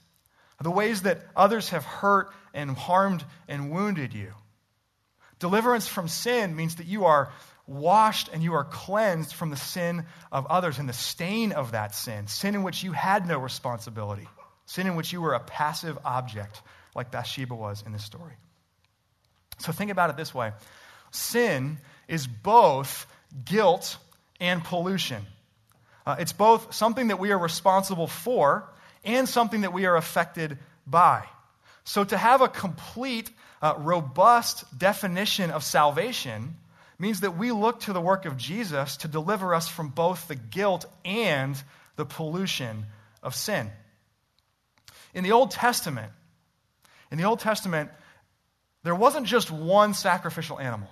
the 0.63 0.71
ways 0.71 1.03
that 1.03 1.21
others 1.35 1.69
have 1.69 1.85
hurt 1.85 2.31
and 2.53 2.71
harmed 2.71 3.23
and 3.47 3.71
wounded 3.71 4.13
you. 4.13 4.33
Deliverance 5.39 5.87
from 5.87 6.07
sin 6.07 6.55
means 6.55 6.75
that 6.75 6.87
you 6.87 7.05
are 7.05 7.31
washed 7.67 8.29
and 8.33 8.43
you 8.43 8.53
are 8.53 8.63
cleansed 8.63 9.33
from 9.33 9.49
the 9.49 9.57
sin 9.57 10.05
of 10.31 10.45
others 10.47 10.79
and 10.79 10.87
the 10.87 10.93
stain 10.93 11.51
of 11.51 11.71
that 11.71 11.95
sin, 11.95 12.27
sin 12.27 12.55
in 12.55 12.63
which 12.63 12.83
you 12.83 12.91
had 12.91 13.27
no 13.27 13.37
responsibility 13.37 14.27
sin 14.65 14.87
in 14.87 14.95
which 14.95 15.11
you 15.13 15.21
were 15.21 15.33
a 15.33 15.39
passive 15.39 15.97
object, 16.05 16.61
like 16.95 17.11
Bathsheba 17.11 17.55
was 17.55 17.83
in 17.85 17.91
this 17.91 18.03
story. 18.03 18.33
So 19.59 19.71
think 19.71 19.91
about 19.91 20.09
it 20.09 20.17
this 20.17 20.33
way 20.33 20.53
sin 21.11 21.77
is 22.07 22.27
both 22.27 23.05
guilt 23.45 23.97
and 24.39 24.63
pollution. 24.63 25.25
Uh, 26.05 26.17
it's 26.19 26.33
both 26.33 26.73
something 26.73 27.07
that 27.07 27.19
we 27.19 27.31
are 27.31 27.37
responsible 27.37 28.07
for 28.07 28.67
and 29.03 29.27
something 29.27 29.61
that 29.61 29.73
we 29.73 29.85
are 29.85 29.95
affected 29.95 30.57
by. 30.87 31.23
So 31.83 32.03
to 32.03 32.17
have 32.17 32.41
a 32.41 32.47
complete, 32.47 33.29
uh, 33.61 33.75
robust 33.77 34.65
definition 34.77 35.51
of 35.51 35.63
salvation 35.63 36.55
means 36.99 37.21
that 37.21 37.37
we 37.37 37.51
look 37.51 37.81
to 37.81 37.93
the 37.93 38.01
work 38.01 38.25
of 38.25 38.37
Jesus 38.37 38.97
to 38.97 39.07
deliver 39.07 39.53
us 39.53 39.67
from 39.67 39.89
both 39.89 40.27
the 40.27 40.35
guilt 40.35 40.85
and 41.03 41.61
the 41.95 42.05
pollution 42.05 42.85
of 43.21 43.35
sin. 43.35 43.69
In 45.13 45.23
the 45.23 45.31
Old 45.31 45.51
Testament, 45.51 46.11
in 47.11 47.17
the 47.17 47.25
Old 47.25 47.39
Testament, 47.39 47.89
there 48.83 48.95
wasn't 48.95 49.27
just 49.27 49.51
one 49.51 49.93
sacrificial 49.93 50.59
animal. 50.59 50.89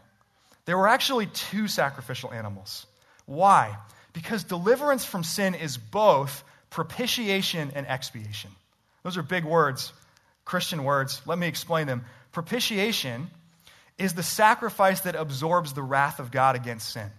There 0.65 0.77
were 0.77 0.87
actually 0.87 1.25
two 1.25 1.67
sacrificial 1.67 2.31
animals. 2.31 2.85
Why? 3.25 3.75
Because 4.13 4.43
deliverance 4.43 5.03
from 5.03 5.23
sin 5.23 5.55
is 5.55 5.77
both 5.77 6.43
propitiation 6.71 7.71
and 7.75 7.85
expiation. 7.85 8.49
Those 9.03 9.17
are 9.17 9.23
big 9.23 9.45
words, 9.45 9.93
Christian 10.45 10.83
words. 10.83 11.21
Let 11.27 11.37
me 11.37 11.47
explain 11.47 11.85
them. 11.85 12.05
Propitiation 12.31 13.29
is 13.99 14.15
the 14.15 14.23
sacrifice 14.23 15.01
that 15.01 15.15
absorbs 15.15 15.73
the 15.73 15.83
wrath 15.83 16.19
of 16.19 16.31
God 16.31 16.55
against 16.55 16.89
sin. 16.89 17.11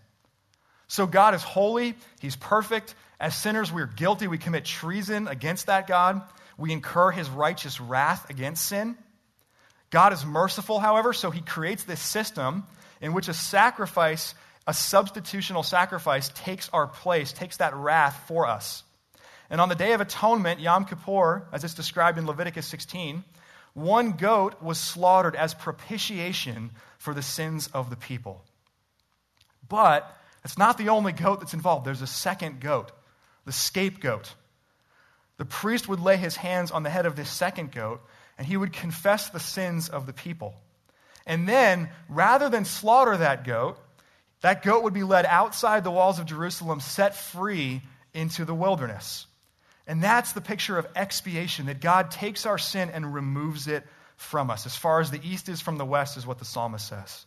So 0.88 1.07
God 1.07 1.35
is 1.35 1.43
holy, 1.43 1.95
He's 2.21 2.35
perfect. 2.35 2.95
As 3.21 3.37
sinners, 3.37 3.71
we're 3.71 3.87
guilty. 3.87 4.27
We 4.27 4.37
commit 4.37 4.65
treason 4.65 5.29
against 5.29 5.67
that 5.67 5.87
God. 5.87 6.21
We 6.59 6.73
incur 6.73 7.12
His 7.12 7.31
righteous 7.31 7.81
wrath 7.81 8.29
against 8.31 8.67
sin. 8.67 8.97
God 9.91 10.12
is 10.12 10.25
merciful, 10.25 10.81
however, 10.81 11.12
so 11.12 11.31
He 11.31 11.41
creates 11.41 11.85
this 11.85 12.01
system 12.01 12.65
in 13.01 13.12
which 13.12 13.29
a 13.29 13.35
sacrifice, 13.35 14.35
a 14.67 14.73
substitutional 14.73 15.65
sacrifice, 15.65 16.31
takes 16.35 16.69
our 16.71 16.87
place, 16.87 17.33
takes 17.33 17.59
that 17.59 17.75
wrath 17.75 18.25
for 18.27 18.47
us. 18.47 18.83
And 19.53 19.61
on 19.61 19.69
the 19.69 19.75
Day 19.75 19.93
of 19.93 20.01
Atonement, 20.01 20.61
Yom 20.61 20.87
Kippur, 20.87 21.47
as 21.53 21.62
it's 21.62 21.75
described 21.75 22.17
in 22.17 22.27
Leviticus 22.27 22.67
16, 22.67 23.23
one 23.75 24.12
goat 24.12 24.62
was 24.62 24.79
slaughtered 24.79 25.37
as 25.37 25.53
propitiation 25.53 26.71
for 26.97 27.12
the 27.12 27.21
sins 27.21 27.67
of 27.75 27.91
the 27.91 27.97
people. 27.97 28.43
But 29.69 30.11
it's 30.43 30.57
not 30.57 30.79
the 30.79 30.88
only 30.88 31.12
goat 31.12 31.41
that's 31.41 31.53
involved. 31.53 31.85
There's 31.85 32.01
a 32.01 32.07
second 32.07 32.61
goat, 32.61 32.93
the 33.45 33.53
scapegoat. 33.53 34.33
The 35.37 35.45
priest 35.45 35.87
would 35.87 36.01
lay 36.01 36.17
his 36.17 36.35
hands 36.35 36.71
on 36.71 36.83
the 36.83 36.91
head 36.91 37.05
of 37.05 37.15
this 37.15 37.29
second 37.29 37.73
goat, 37.73 38.01
and 38.38 38.47
he 38.47 38.57
would 38.57 38.73
confess 38.73 39.29
the 39.29 39.38
sins 39.38 39.91
of 39.91 40.07
the 40.07 40.15
people. 40.15 40.55
And 41.27 41.47
then, 41.47 41.91
rather 42.09 42.49
than 42.49 42.65
slaughter 42.65 43.19
that 43.19 43.45
goat, 43.45 43.79
that 44.41 44.62
goat 44.62 44.83
would 44.83 44.95
be 44.95 45.05
led 45.05 45.27
outside 45.27 45.85
the 45.85 45.91
walls 45.91 46.19
of 46.19 46.25
Jerusalem, 46.25 46.81
set 46.81 47.15
free 47.15 47.83
into 48.15 48.47
the 48.47 48.55
wilderness. 48.55 49.27
And 49.87 50.03
that's 50.03 50.33
the 50.33 50.40
picture 50.40 50.79
of 50.79 50.87
expiation 50.95 51.66
that 51.66 51.81
God 51.81 52.11
takes 52.11 52.47
our 52.47 52.59
sin 52.59 52.90
and 52.90 53.12
removes 53.12 53.66
it 53.66 53.85
from 54.16 54.51
us. 54.51 54.66
As 54.66 54.77
far 54.77 55.01
as 55.01 55.11
the 55.11 55.21
east 55.23 55.49
is 55.49 55.61
from 55.61 55.79
the 55.79 55.85
west, 55.85 56.16
is 56.16 56.27
what 56.27 56.38
the 56.38 56.45
psalmist 56.45 56.87
says. 56.87 57.27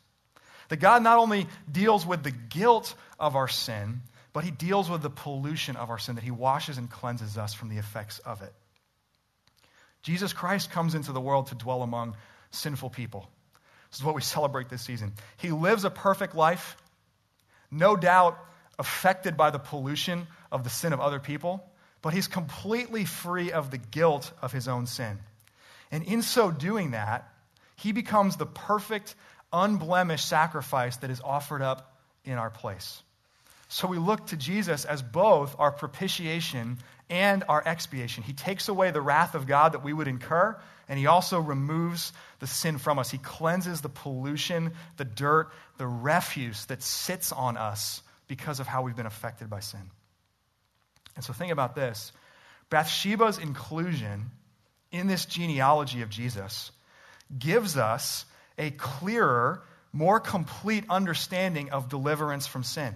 That 0.70 0.78
God 0.78 1.04
not 1.04 1.18
only 1.18 1.48
deals 1.70 2.06
with 2.06 2.24
the 2.24 2.32
guilt 2.32 2.96
of 3.20 3.36
our 3.36 3.48
sin, 3.48 4.02
but 4.34 4.44
he 4.44 4.52
deals 4.52 4.90
with 4.90 5.02
the 5.02 5.10
pollution 5.10 5.76
of 5.76 5.90
our 5.90 6.00
sin, 6.00 6.16
that 6.16 6.24
he 6.24 6.32
washes 6.32 6.78
and 6.78 6.90
cleanses 6.90 7.38
us 7.38 7.54
from 7.54 7.70
the 7.70 7.78
effects 7.78 8.20
of 8.20 8.42
it. 8.42 8.54
Jesus 10.02 10.34
Christ 10.34 10.72
comes 10.72 10.96
into 10.96 11.12
the 11.12 11.22
world 11.22 11.48
to 11.48 11.56
dwell 11.56 11.82
among 11.82 12.16
sinful 12.52 12.90
people. 12.90 13.30
This 13.90 14.00
is 14.00 14.06
what 14.06 14.16
we 14.16 14.22
celebrate 14.22 14.70
this 14.70 14.82
season. 14.82 15.14
He 15.38 15.52
lives 15.52 15.84
a 15.84 15.90
perfect 15.90 16.36
life, 16.36 16.78
no 17.70 17.96
doubt 17.96 18.38
affected 18.80 19.36
by 19.38 19.52
the 19.52 19.60
pollution 19.60 20.28
of 20.52 20.64
the 20.64 20.70
sin 20.70 20.94
of 20.94 21.00
other 21.00 21.20
people 21.20 21.64
but 22.06 22.14
he's 22.14 22.28
completely 22.28 23.04
free 23.04 23.52
of 23.52 23.72
the 23.72 23.80
guilt 23.80 24.32
of 24.40 24.52
his 24.52 24.68
own 24.68 24.86
sin. 24.86 25.18
And 25.90 26.04
in 26.04 26.22
so 26.22 26.52
doing 26.52 26.92
that, 26.92 27.28
he 27.78 27.94
becomes 27.94 28.38
the 28.38 28.46
perfect, 28.46 29.16
unblemished 29.52 30.30
sacrifice 30.30 30.98
that 30.98 31.10
is 31.10 31.20
offered 31.20 31.64
up 31.64 31.98
in 32.24 32.34
our 32.34 32.52
place. 32.52 33.02
So 33.70 33.88
we 33.88 33.98
look 33.98 34.28
to 34.28 34.38
Jesus 34.38 34.86
as 34.86 35.02
both 35.02 35.56
our 35.58 35.72
propitiation 35.72 36.78
and 37.10 37.44
our 37.50 37.68
expiation. 37.68 38.22
He 38.22 38.34
takes 38.34 38.70
away 38.70 38.92
the 38.92 39.02
wrath 39.02 39.34
of 39.34 39.48
God 39.48 39.72
that 39.72 39.84
we 39.84 39.92
would 39.92 40.08
incur, 40.08 40.56
and 40.88 41.00
he 41.00 41.08
also 41.08 41.40
removes 41.40 42.14
the 42.40 42.46
sin 42.46 42.78
from 42.78 43.00
us. 43.00 43.10
He 43.10 43.18
cleanses 43.18 43.82
the 43.82 43.90
pollution, 43.90 44.74
the 44.98 45.06
dirt, 45.06 45.50
the 45.80 45.88
refuse 45.88 46.66
that 46.66 46.84
sits 46.84 47.32
on 47.32 47.58
us 47.58 48.04
because 48.28 48.60
of 48.60 48.68
how 48.68 48.84
we've 48.84 48.96
been 48.96 49.08
affected 49.08 49.50
by 49.50 49.62
sin. 49.62 49.90
And 51.16 51.24
so 51.24 51.34
think 51.34 51.52
about 51.52 51.76
this 51.76 52.12
Bathsheba's 52.70 53.38
inclusion 53.38 54.32
in 54.92 55.08
this 55.08 55.26
genealogy 55.26 56.02
of 56.02 56.10
Jesus 56.10 56.72
gives 57.38 57.78
us 57.78 58.26
a 58.58 58.72
clearer, 58.72 59.64
more 59.92 60.20
complete 60.20 60.86
understanding 60.90 61.72
of 61.72 61.90
deliverance 61.90 62.48
from 62.48 62.64
sin. 62.64 62.96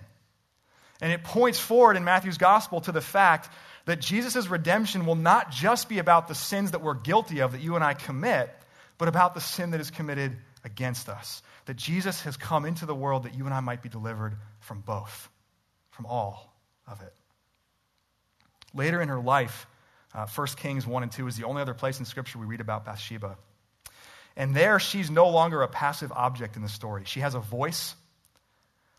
And 1.02 1.12
it 1.12 1.24
points 1.24 1.60
forward 1.60 1.98
in 1.98 2.04
Matthew's 2.04 2.38
gospel 2.38 2.82
to 2.82 2.92
the 2.92 3.02
fact 3.02 3.50
that 3.86 4.02
Jesus' 4.02 4.48
redemption 4.48 5.06
will 5.06 5.16
not 5.16 5.52
just 5.52 5.90
be 5.90 6.00
about 6.00 6.28
the 6.28 6.36
sins 6.36 6.72
that 6.72 6.82
we're 6.82 6.94
guilty 6.94 7.40
of 7.40 7.54
that 7.54 7.62
you 7.62 7.76
and 7.76 7.84
I 7.84 7.94
commit, 7.94 8.54
but 8.98 9.08
about 9.08 9.34
the 9.34 9.42
sin 9.42 9.72
that 9.72 9.80
is 9.80 9.92
committed 9.92 10.38
against 10.64 11.10
us. 11.10 11.42
That 11.66 11.78
Jesus 11.78 12.22
has 12.24 12.36
come 12.36 12.66
into 12.66 12.86
the 12.86 12.96
world 12.96 13.24
that 13.24 13.34
you 13.34 13.46
and 13.46 13.54
I 13.54 13.62
might 13.62 13.82
be 13.82 13.90
delivered 13.90 14.36
from 14.60 14.82
both, 14.82 15.30
from 15.92 16.06
all 16.06 16.54
of 16.88 17.02
it. 17.02 17.14
Later 18.74 19.02
in 19.02 19.10
her 19.10 19.20
life, 19.20 19.68
uh, 20.14 20.28
1 20.28 20.48
Kings 20.58 20.86
1 20.86 21.04
and 21.04 21.12
2 21.12 21.28
is 21.28 21.38
the 21.38 21.46
only 21.46 21.62
other 21.62 21.74
place 21.74 22.00
in 22.00 22.06
Scripture 22.06 22.40
we 22.40 22.46
read 22.46 22.62
about 22.62 22.86
Bathsheba. 22.86 23.38
And 24.36 24.56
there, 24.56 24.80
she's 24.80 25.10
no 25.10 25.30
longer 25.30 25.62
a 25.62 25.68
passive 25.68 26.12
object 26.12 26.56
in 26.56 26.62
the 26.62 26.70
story. 26.70 27.04
She 27.06 27.20
has 27.20 27.36
a 27.36 27.40
voice. 27.40 27.96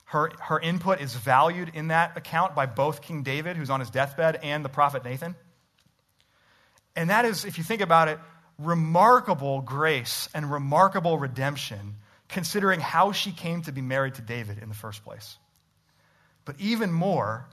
Her, 0.04 0.32
her 0.40 0.60
input 0.60 1.00
is 1.00 1.14
valued 1.14 1.70
in 1.74 1.88
that 1.88 2.16
account 2.16 2.54
by 2.54 2.66
both 2.66 3.00
King 3.00 3.22
David, 3.22 3.56
who's 3.56 3.70
on 3.70 3.80
his 3.80 3.90
deathbed, 3.90 4.40
and 4.42 4.64
the 4.64 4.68
prophet 4.68 5.04
Nathan. 5.04 5.34
And 6.96 7.10
that 7.10 7.24
is, 7.24 7.44
if 7.44 7.58
you 7.58 7.64
think 7.64 7.80
about 7.80 8.08
it, 8.08 8.18
remarkable 8.58 9.60
grace 9.60 10.28
and 10.34 10.50
remarkable 10.50 11.16
redemption, 11.16 11.96
considering 12.28 12.80
how 12.80 13.12
she 13.12 13.32
came 13.32 13.62
to 13.62 13.72
be 13.72 13.80
married 13.80 14.14
to 14.16 14.22
David 14.22 14.58
in 14.58 14.68
the 14.68 14.74
first 14.74 15.04
place. 15.04 15.38
But 16.44 16.56
even 16.58 16.92
more, 16.92 17.46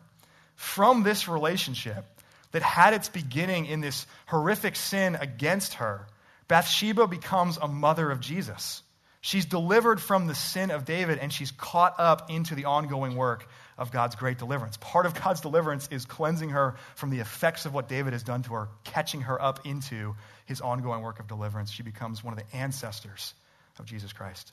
from 0.57 1.03
this 1.03 1.27
relationship 1.29 2.03
that 2.51 2.61
had 2.61 2.93
its 2.93 3.07
beginning 3.07 3.67
in 3.67 3.79
this 3.79 4.05
horrific 4.25 4.75
sin 4.75 5.15
against 5.15 5.75
her, 5.75 6.07
Bathsheba 6.47 7.07
becomes 7.07 7.57
a 7.57 7.67
mother 7.67 8.09
of 8.09 8.19
Jesus. 8.19 8.81
She's 9.21 9.45
delivered 9.45 10.01
from 10.01 10.27
the 10.27 10.35
sin 10.35 10.71
of 10.71 10.83
David 10.83 11.19
and 11.19 11.31
she's 11.31 11.51
caught 11.51 11.99
up 11.99 12.29
into 12.31 12.55
the 12.55 12.65
ongoing 12.65 13.15
work 13.15 13.47
of 13.77 13.91
God's 13.91 14.15
great 14.15 14.39
deliverance. 14.39 14.77
Part 14.77 15.05
of 15.05 15.13
God's 15.13 15.41
deliverance 15.41 15.87
is 15.91 16.05
cleansing 16.05 16.49
her 16.49 16.75
from 16.95 17.11
the 17.11 17.19
effects 17.19 17.65
of 17.65 17.73
what 17.73 17.87
David 17.87 18.13
has 18.13 18.23
done 18.23 18.41
to 18.43 18.53
her, 18.53 18.69
catching 18.83 19.21
her 19.21 19.39
up 19.39 19.65
into 19.65 20.15
his 20.45 20.61
ongoing 20.61 21.01
work 21.01 21.19
of 21.19 21.27
deliverance. 21.27 21.71
She 21.71 21.83
becomes 21.83 22.23
one 22.23 22.33
of 22.33 22.39
the 22.39 22.55
ancestors 22.55 23.35
of 23.77 23.85
Jesus 23.85 24.11
Christ. 24.11 24.51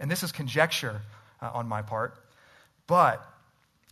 And 0.00 0.10
this 0.10 0.22
is 0.22 0.32
conjecture 0.32 1.02
uh, 1.42 1.50
on 1.52 1.68
my 1.68 1.82
part, 1.82 2.16
but 2.86 3.26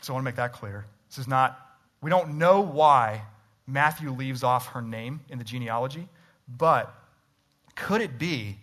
so 0.05 0.13
I 0.13 0.15
want 0.15 0.25
to 0.25 0.29
make 0.29 0.37
that 0.37 0.53
clear. 0.53 0.85
This 1.09 1.19
is 1.19 1.29
not, 1.29 1.59
we 2.01 2.11
don't 2.11 2.39
know 2.39 2.61
why 2.61 3.23
Matthew 3.67 4.11
leaves 4.11 4.43
off 4.43 4.69
her 4.69 4.83
name 4.83 5.21
in 5.29 5.39
the 5.39 5.45
genealogy, 5.45 6.09
but 6.47 6.95
could 7.75 8.03
it 8.03 8.19
be 8.19 8.59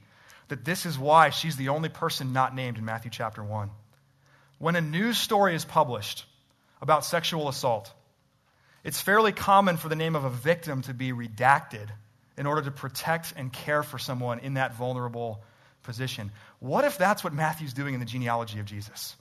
that 0.49 0.63
this 0.63 0.85
is 0.85 0.99
why 0.99 1.31
she's 1.31 1.55
the 1.55 1.69
only 1.69 1.89
person 1.89 2.33
not 2.33 2.55
named 2.55 2.77
in 2.77 2.85
Matthew 2.85 3.09
chapter 3.09 3.43
1? 3.43 3.69
When 4.59 4.75
a 4.75 4.81
news 4.81 5.17
story 5.17 5.55
is 5.55 5.65
published 5.65 6.25
about 6.81 7.03
sexual 7.03 7.49
assault, 7.49 7.91
it's 8.83 9.01
fairly 9.01 9.31
common 9.31 9.77
for 9.77 9.89
the 9.89 9.95
name 9.95 10.15
of 10.15 10.23
a 10.23 10.29
victim 10.29 10.83
to 10.83 10.93
be 10.93 11.11
redacted 11.11 11.87
in 12.37 12.45
order 12.45 12.61
to 12.61 12.71
protect 12.71 13.33
and 13.35 13.51
care 13.51 13.81
for 13.81 13.97
someone 13.97 14.39
in 14.39 14.55
that 14.55 14.75
vulnerable 14.75 15.43
position. 15.83 16.31
What 16.59 16.85
if 16.85 16.97
that's 16.97 17.23
what 17.23 17.33
Matthew's 17.33 17.73
doing 17.73 17.95
in 17.95 17.99
the 17.99 18.05
genealogy 18.05 18.59
of 18.59 18.65
Jesus? 18.65 19.15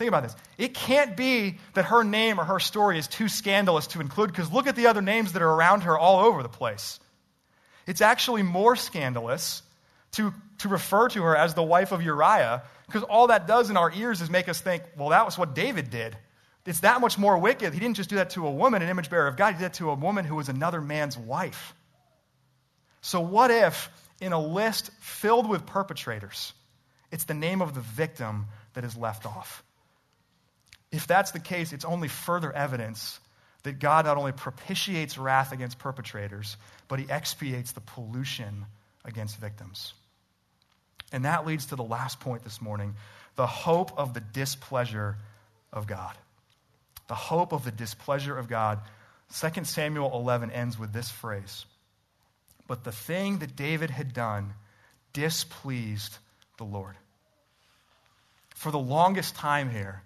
Think 0.00 0.08
about 0.08 0.22
this. 0.22 0.34
It 0.56 0.72
can't 0.72 1.14
be 1.14 1.58
that 1.74 1.84
her 1.84 2.02
name 2.04 2.40
or 2.40 2.44
her 2.44 2.58
story 2.58 2.98
is 2.98 3.06
too 3.06 3.28
scandalous 3.28 3.86
to 3.88 4.00
include 4.00 4.30
because 4.30 4.50
look 4.50 4.66
at 4.66 4.74
the 4.74 4.86
other 4.86 5.02
names 5.02 5.34
that 5.34 5.42
are 5.42 5.50
around 5.50 5.82
her 5.82 5.98
all 5.98 6.24
over 6.24 6.42
the 6.42 6.48
place. 6.48 6.98
It's 7.86 8.00
actually 8.00 8.42
more 8.42 8.76
scandalous 8.76 9.62
to, 10.12 10.32
to 10.60 10.68
refer 10.70 11.10
to 11.10 11.22
her 11.22 11.36
as 11.36 11.52
the 11.52 11.62
wife 11.62 11.92
of 11.92 12.00
Uriah 12.00 12.62
because 12.86 13.02
all 13.02 13.26
that 13.26 13.46
does 13.46 13.68
in 13.68 13.76
our 13.76 13.92
ears 13.92 14.22
is 14.22 14.30
make 14.30 14.48
us 14.48 14.58
think, 14.58 14.84
well, 14.96 15.10
that 15.10 15.26
was 15.26 15.36
what 15.36 15.54
David 15.54 15.90
did. 15.90 16.16
It's 16.64 16.80
that 16.80 17.02
much 17.02 17.18
more 17.18 17.36
wicked. 17.36 17.74
He 17.74 17.78
didn't 17.78 17.96
just 17.96 18.08
do 18.08 18.16
that 18.16 18.30
to 18.30 18.46
a 18.46 18.50
woman, 18.50 18.80
an 18.80 18.88
image 18.88 19.10
bearer 19.10 19.28
of 19.28 19.36
God, 19.36 19.52
he 19.52 19.58
did 19.58 19.64
that 19.66 19.74
to 19.74 19.90
a 19.90 19.94
woman 19.94 20.24
who 20.24 20.36
was 20.36 20.48
another 20.48 20.80
man's 20.80 21.18
wife. 21.18 21.74
So, 23.02 23.20
what 23.20 23.50
if 23.50 23.90
in 24.18 24.32
a 24.32 24.40
list 24.40 24.92
filled 25.00 25.46
with 25.46 25.66
perpetrators, 25.66 26.54
it's 27.12 27.24
the 27.24 27.34
name 27.34 27.60
of 27.60 27.74
the 27.74 27.80
victim 27.80 28.46
that 28.72 28.84
is 28.84 28.96
left 28.96 29.26
off? 29.26 29.62
If 30.92 31.06
that's 31.06 31.30
the 31.30 31.40
case, 31.40 31.72
it's 31.72 31.84
only 31.84 32.08
further 32.08 32.52
evidence 32.52 33.20
that 33.62 33.78
God 33.78 34.06
not 34.06 34.16
only 34.16 34.32
propitiates 34.32 35.18
wrath 35.18 35.52
against 35.52 35.78
perpetrators, 35.78 36.56
but 36.88 36.98
he 36.98 37.10
expiates 37.10 37.72
the 37.72 37.80
pollution 37.80 38.66
against 39.04 39.38
victims. 39.38 39.92
And 41.12 41.24
that 41.24 41.46
leads 41.46 41.66
to 41.66 41.76
the 41.76 41.82
last 41.82 42.20
point 42.20 42.44
this 42.44 42.60
morning 42.60 42.94
the 43.36 43.46
hope 43.46 43.96
of 43.98 44.14
the 44.14 44.20
displeasure 44.20 45.16
of 45.72 45.86
God. 45.86 46.16
The 47.08 47.14
hope 47.14 47.52
of 47.52 47.64
the 47.64 47.70
displeasure 47.70 48.36
of 48.36 48.48
God. 48.48 48.80
2 49.38 49.64
Samuel 49.64 50.12
11 50.14 50.50
ends 50.50 50.78
with 50.78 50.92
this 50.92 51.10
phrase 51.10 51.64
But 52.66 52.84
the 52.84 52.92
thing 52.92 53.38
that 53.38 53.56
David 53.56 53.90
had 53.90 54.12
done 54.12 54.54
displeased 55.12 56.18
the 56.58 56.64
Lord. 56.64 56.96
For 58.54 58.70
the 58.70 58.78
longest 58.78 59.34
time 59.36 59.70
here, 59.70 60.02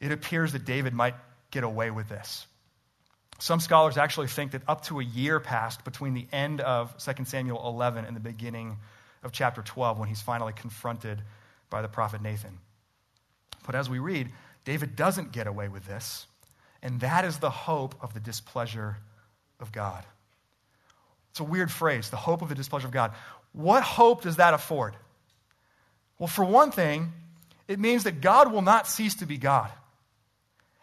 it 0.00 0.12
appears 0.12 0.52
that 0.52 0.64
David 0.64 0.94
might 0.94 1.14
get 1.50 1.64
away 1.64 1.90
with 1.90 2.08
this. 2.08 2.46
Some 3.38 3.60
scholars 3.60 3.98
actually 3.98 4.28
think 4.28 4.52
that 4.52 4.62
up 4.66 4.84
to 4.86 5.00
a 5.00 5.04
year 5.04 5.40
passed 5.40 5.84
between 5.84 6.14
the 6.14 6.26
end 6.32 6.60
of 6.60 6.96
2 6.98 7.24
Samuel 7.24 7.66
11 7.66 8.04
and 8.04 8.16
the 8.16 8.20
beginning 8.20 8.78
of 9.22 9.32
chapter 9.32 9.62
12 9.62 9.98
when 9.98 10.08
he's 10.08 10.22
finally 10.22 10.52
confronted 10.54 11.20
by 11.68 11.82
the 11.82 11.88
prophet 11.88 12.22
Nathan. 12.22 12.58
But 13.66 13.74
as 13.74 13.90
we 13.90 13.98
read, 13.98 14.30
David 14.64 14.96
doesn't 14.96 15.32
get 15.32 15.46
away 15.46 15.68
with 15.68 15.86
this, 15.86 16.26
and 16.82 17.00
that 17.00 17.24
is 17.24 17.38
the 17.38 17.50
hope 17.50 17.94
of 18.00 18.14
the 18.14 18.20
displeasure 18.20 18.96
of 19.60 19.72
God. 19.72 20.04
It's 21.30 21.40
a 21.40 21.44
weird 21.44 21.70
phrase, 21.70 22.08
the 22.08 22.16
hope 22.16 22.40
of 22.40 22.48
the 22.48 22.54
displeasure 22.54 22.86
of 22.86 22.92
God. 22.92 23.12
What 23.52 23.82
hope 23.82 24.22
does 24.22 24.36
that 24.36 24.54
afford? 24.54 24.96
Well, 26.18 26.28
for 26.28 26.44
one 26.44 26.70
thing, 26.70 27.12
it 27.68 27.78
means 27.78 28.04
that 28.04 28.20
God 28.20 28.50
will 28.50 28.62
not 28.62 28.86
cease 28.86 29.16
to 29.16 29.26
be 29.26 29.36
God. 29.36 29.70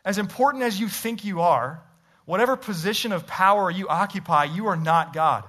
As 0.05 0.17
important 0.17 0.63
as 0.63 0.79
you 0.79 0.87
think 0.87 1.23
you 1.23 1.41
are, 1.41 1.81
whatever 2.25 2.55
position 2.55 3.11
of 3.11 3.27
power 3.27 3.71
you 3.71 3.87
occupy, 3.87 4.45
you 4.45 4.67
are 4.67 4.75
not 4.75 5.13
God. 5.13 5.43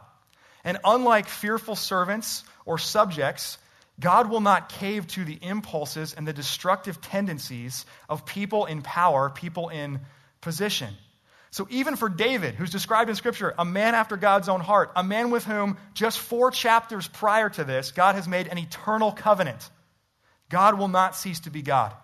And 0.62 0.79
unlike 0.85 1.29
fearful 1.29 1.77
servants 1.77 2.45
or 2.64 2.79
subjects, 2.79 3.59
God 4.01 4.29
will 4.31 4.40
not 4.40 4.71
cave 4.71 5.07
to 5.09 5.25
the 5.25 5.38
impulses 5.40 6.14
and 6.14 6.27
the 6.27 6.33
destructive 6.33 7.01
tendencies 7.01 7.85
of 8.09 8.27
people 8.27 8.64
in 8.67 8.83
power, 8.83 9.31
people 9.31 9.69
in 9.69 10.01
position. 10.40 10.95
So, 11.51 11.69
even 11.71 11.95
for 11.95 12.09
David, 12.09 12.57
who's 12.57 12.71
described 12.71 13.09
in 13.09 13.14
Scripture, 13.14 13.55
a 13.57 13.64
man 13.64 13.95
after 13.95 14.17
God's 14.17 14.49
own 14.49 14.61
heart, 14.61 14.90
a 14.97 15.05
man 15.05 15.31
with 15.31 15.45
whom 15.45 15.77
just 15.93 16.19
four 16.19 16.51
chapters 16.51 17.07
prior 17.07 17.49
to 17.51 17.62
this, 17.62 17.93
God 17.93 18.17
has 18.17 18.27
made 18.27 18.49
an 18.49 18.59
eternal 18.59 19.12
covenant, 19.12 19.71
God 20.49 20.79
will 20.79 20.88
not 20.88 21.14
cease 21.14 21.40
to 21.40 21.51
be 21.51 21.62
God. 21.62 21.95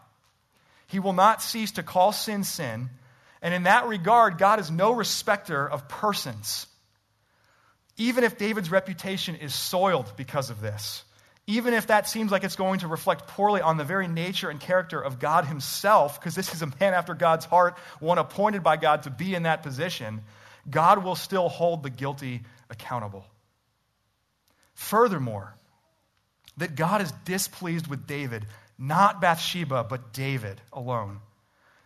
He 0.90 0.98
will 0.98 1.12
not 1.12 1.40
cease 1.40 1.72
to 1.72 1.85
call 1.85 2.11
sin 2.11 2.42
sin. 2.42 2.90
And 3.40 3.55
in 3.55 3.62
that 3.62 3.87
regard, 3.87 4.38
God 4.38 4.59
is 4.59 4.70
no 4.70 4.92
respecter 4.92 5.68
of 5.68 5.88
persons. 5.88 6.66
Even 7.96 8.24
if 8.24 8.37
David's 8.37 8.70
reputation 8.70 9.37
is 9.37 9.55
soiled 9.55 10.12
because 10.16 10.50
of 10.50 10.61
this, 10.61 11.05
even 11.46 11.74
if 11.74 11.87
that 11.87 12.09
seems 12.09 12.33
like 12.33 12.42
it's 12.42 12.57
going 12.57 12.81
to 12.81 12.88
reflect 12.88 13.29
poorly 13.29 13.61
on 13.61 13.76
the 13.76 13.85
very 13.85 14.09
nature 14.09 14.50
and 14.50 14.59
character 14.59 15.00
of 15.00 15.20
God 15.20 15.44
Himself, 15.44 16.18
because 16.18 16.35
this 16.35 16.53
is 16.55 16.62
a 16.62 16.66
man 16.66 16.92
after 16.92 17.14
God's 17.14 17.44
heart, 17.44 17.79
one 18.00 18.18
appointed 18.18 18.64
by 18.64 18.76
God 18.76 19.05
to 19.05 19.11
be 19.11 19.35
in 19.35 19.44
that 19.44 19.62
position, 19.62 20.22
God 20.68 21.05
will 21.05 21.16
still 21.16 21.48
hold 21.48 21.83
the 21.83 21.90
guilty 21.90 22.42
accountable. 22.68 23.24
Furthermore, 24.74 25.55
that 26.57 26.74
God 26.74 27.00
is 27.00 27.12
displeased 27.24 27.87
with 27.87 28.07
David 28.07 28.46
not 28.81 29.21
Bathsheba, 29.21 29.85
but 29.85 30.14
David 30.14 30.61
alone, 30.73 31.21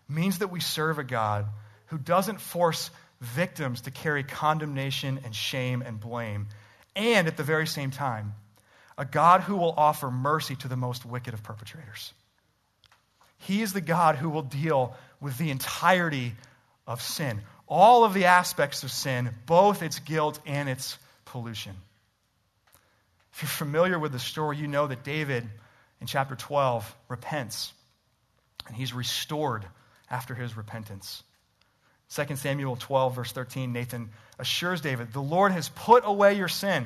means 0.09 0.39
that 0.39 0.49
we 0.49 0.61
serve 0.61 0.99
a 0.99 1.05
God 1.05 1.47
who 1.87 1.99
doesn't 1.99 2.41
force 2.41 2.91
victims 3.21 3.83
to 3.83 3.91
carry 3.91 4.23
condemnation 4.23 5.21
and 5.25 5.35
shame 5.35 5.83
and 5.83 5.99
blame, 5.99 6.47
and 6.95 7.27
at 7.27 7.37
the 7.37 7.43
very 7.43 7.67
same 7.67 7.91
time, 7.91 8.35
a 8.97 9.05
God 9.05 9.41
who 9.41 9.57
will 9.57 9.75
offer 9.77 10.09
mercy 10.11 10.55
to 10.57 10.69
the 10.69 10.77
most 10.77 11.05
wicked 11.05 11.35
of 11.35 11.43
perpetrators. 11.43 12.13
He 13.39 13.61
is 13.61 13.73
the 13.73 13.81
God 13.81 14.15
who 14.15 14.31
will 14.31 14.43
deal 14.43 14.95
with 15.21 15.37
the 15.37 15.51
entirety 15.51 16.33
of 16.87 17.03
sin, 17.03 17.41
all 17.67 18.05
of 18.05 18.15
the 18.15 18.27
aspects 18.27 18.85
of 18.85 18.93
sin, 18.93 19.31
both 19.47 19.83
its 19.83 19.99
guilt 19.99 20.39
and 20.47 20.69
its 20.69 20.97
pollution. 21.25 21.75
If 23.33 23.43
you're 23.43 23.49
familiar 23.49 23.99
with 23.99 24.13
the 24.13 24.21
story, 24.21 24.59
you 24.59 24.69
know 24.69 24.87
that 24.87 25.03
David 25.03 25.49
in 26.01 26.07
chapter 26.07 26.35
12 26.35 26.95
repents, 27.09 27.73
and 28.67 28.77
he's 28.77 28.93
restored 28.93 29.65
after 30.11 30.35
his 30.35 30.57
repentance. 30.57 31.23
2 32.15 32.37
Samuel 32.37 32.77
12, 32.77 33.15
verse 33.15 33.33
13, 33.33 33.73
Nathan 33.73 34.11
assures 34.39 34.81
David, 34.81 35.13
The 35.13 35.21
Lord 35.21 35.53
has 35.53 35.69
put 35.69 36.05
away 36.07 36.35
your 36.35 36.49
sin, 36.49 36.85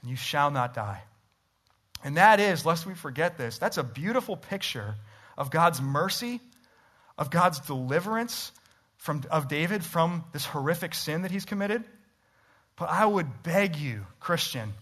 and 0.00 0.10
you 0.10 0.16
shall 0.16 0.50
not 0.50 0.74
die. 0.74 1.02
And 2.04 2.16
that 2.16 2.40
is, 2.40 2.64
lest 2.64 2.86
we 2.86 2.94
forget 2.94 3.36
this, 3.38 3.58
that's 3.58 3.76
a 3.76 3.82
beautiful 3.82 4.36
picture 4.36 4.94
of 5.36 5.50
God's 5.50 5.80
mercy, 5.80 6.40
of 7.16 7.30
God's 7.30 7.60
deliverance 7.60 8.52
from, 8.96 9.22
of 9.30 9.48
David 9.48 9.84
from 9.84 10.24
this 10.32 10.44
horrific 10.44 10.94
sin 10.94 11.22
that 11.22 11.30
he's 11.30 11.44
committed. 11.44 11.84
But 12.76 12.90
I 12.90 13.04
would 13.04 13.42
beg 13.42 13.76
you, 13.76 14.06
Christian, 14.20 14.72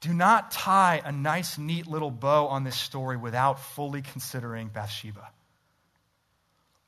do 0.00 0.14
not 0.14 0.50
tie 0.50 1.02
a 1.04 1.10
nice, 1.10 1.58
neat 1.58 1.86
little 1.86 2.10
bow 2.10 2.46
on 2.46 2.64
this 2.64 2.76
story 2.76 3.16
without 3.16 3.60
fully 3.60 4.02
considering 4.02 4.68
Bathsheba. 4.68 5.28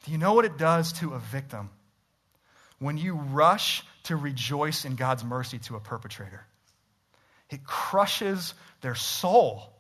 Do 0.05 0.13
you 0.13 0.19
know 0.19 0.35
what 0.35 0.45
it 0.45 0.57
does 0.57 0.93
to 0.95 1.15
a 1.15 1.19
victim 1.19 1.71
when 2.79 2.97
you 2.97 3.15
rush 3.15 3.83
to 4.05 4.17
rejoice 4.17 4.85
in 4.85 4.95
God's 4.95 5.25
mercy 5.25 5.59
to 5.59 5.77
a 5.77 5.81
perpetrator? 5.81 6.47
It 7.51 7.65
crushes 7.65 8.55
their 8.81 8.95
soul. 8.95 9.73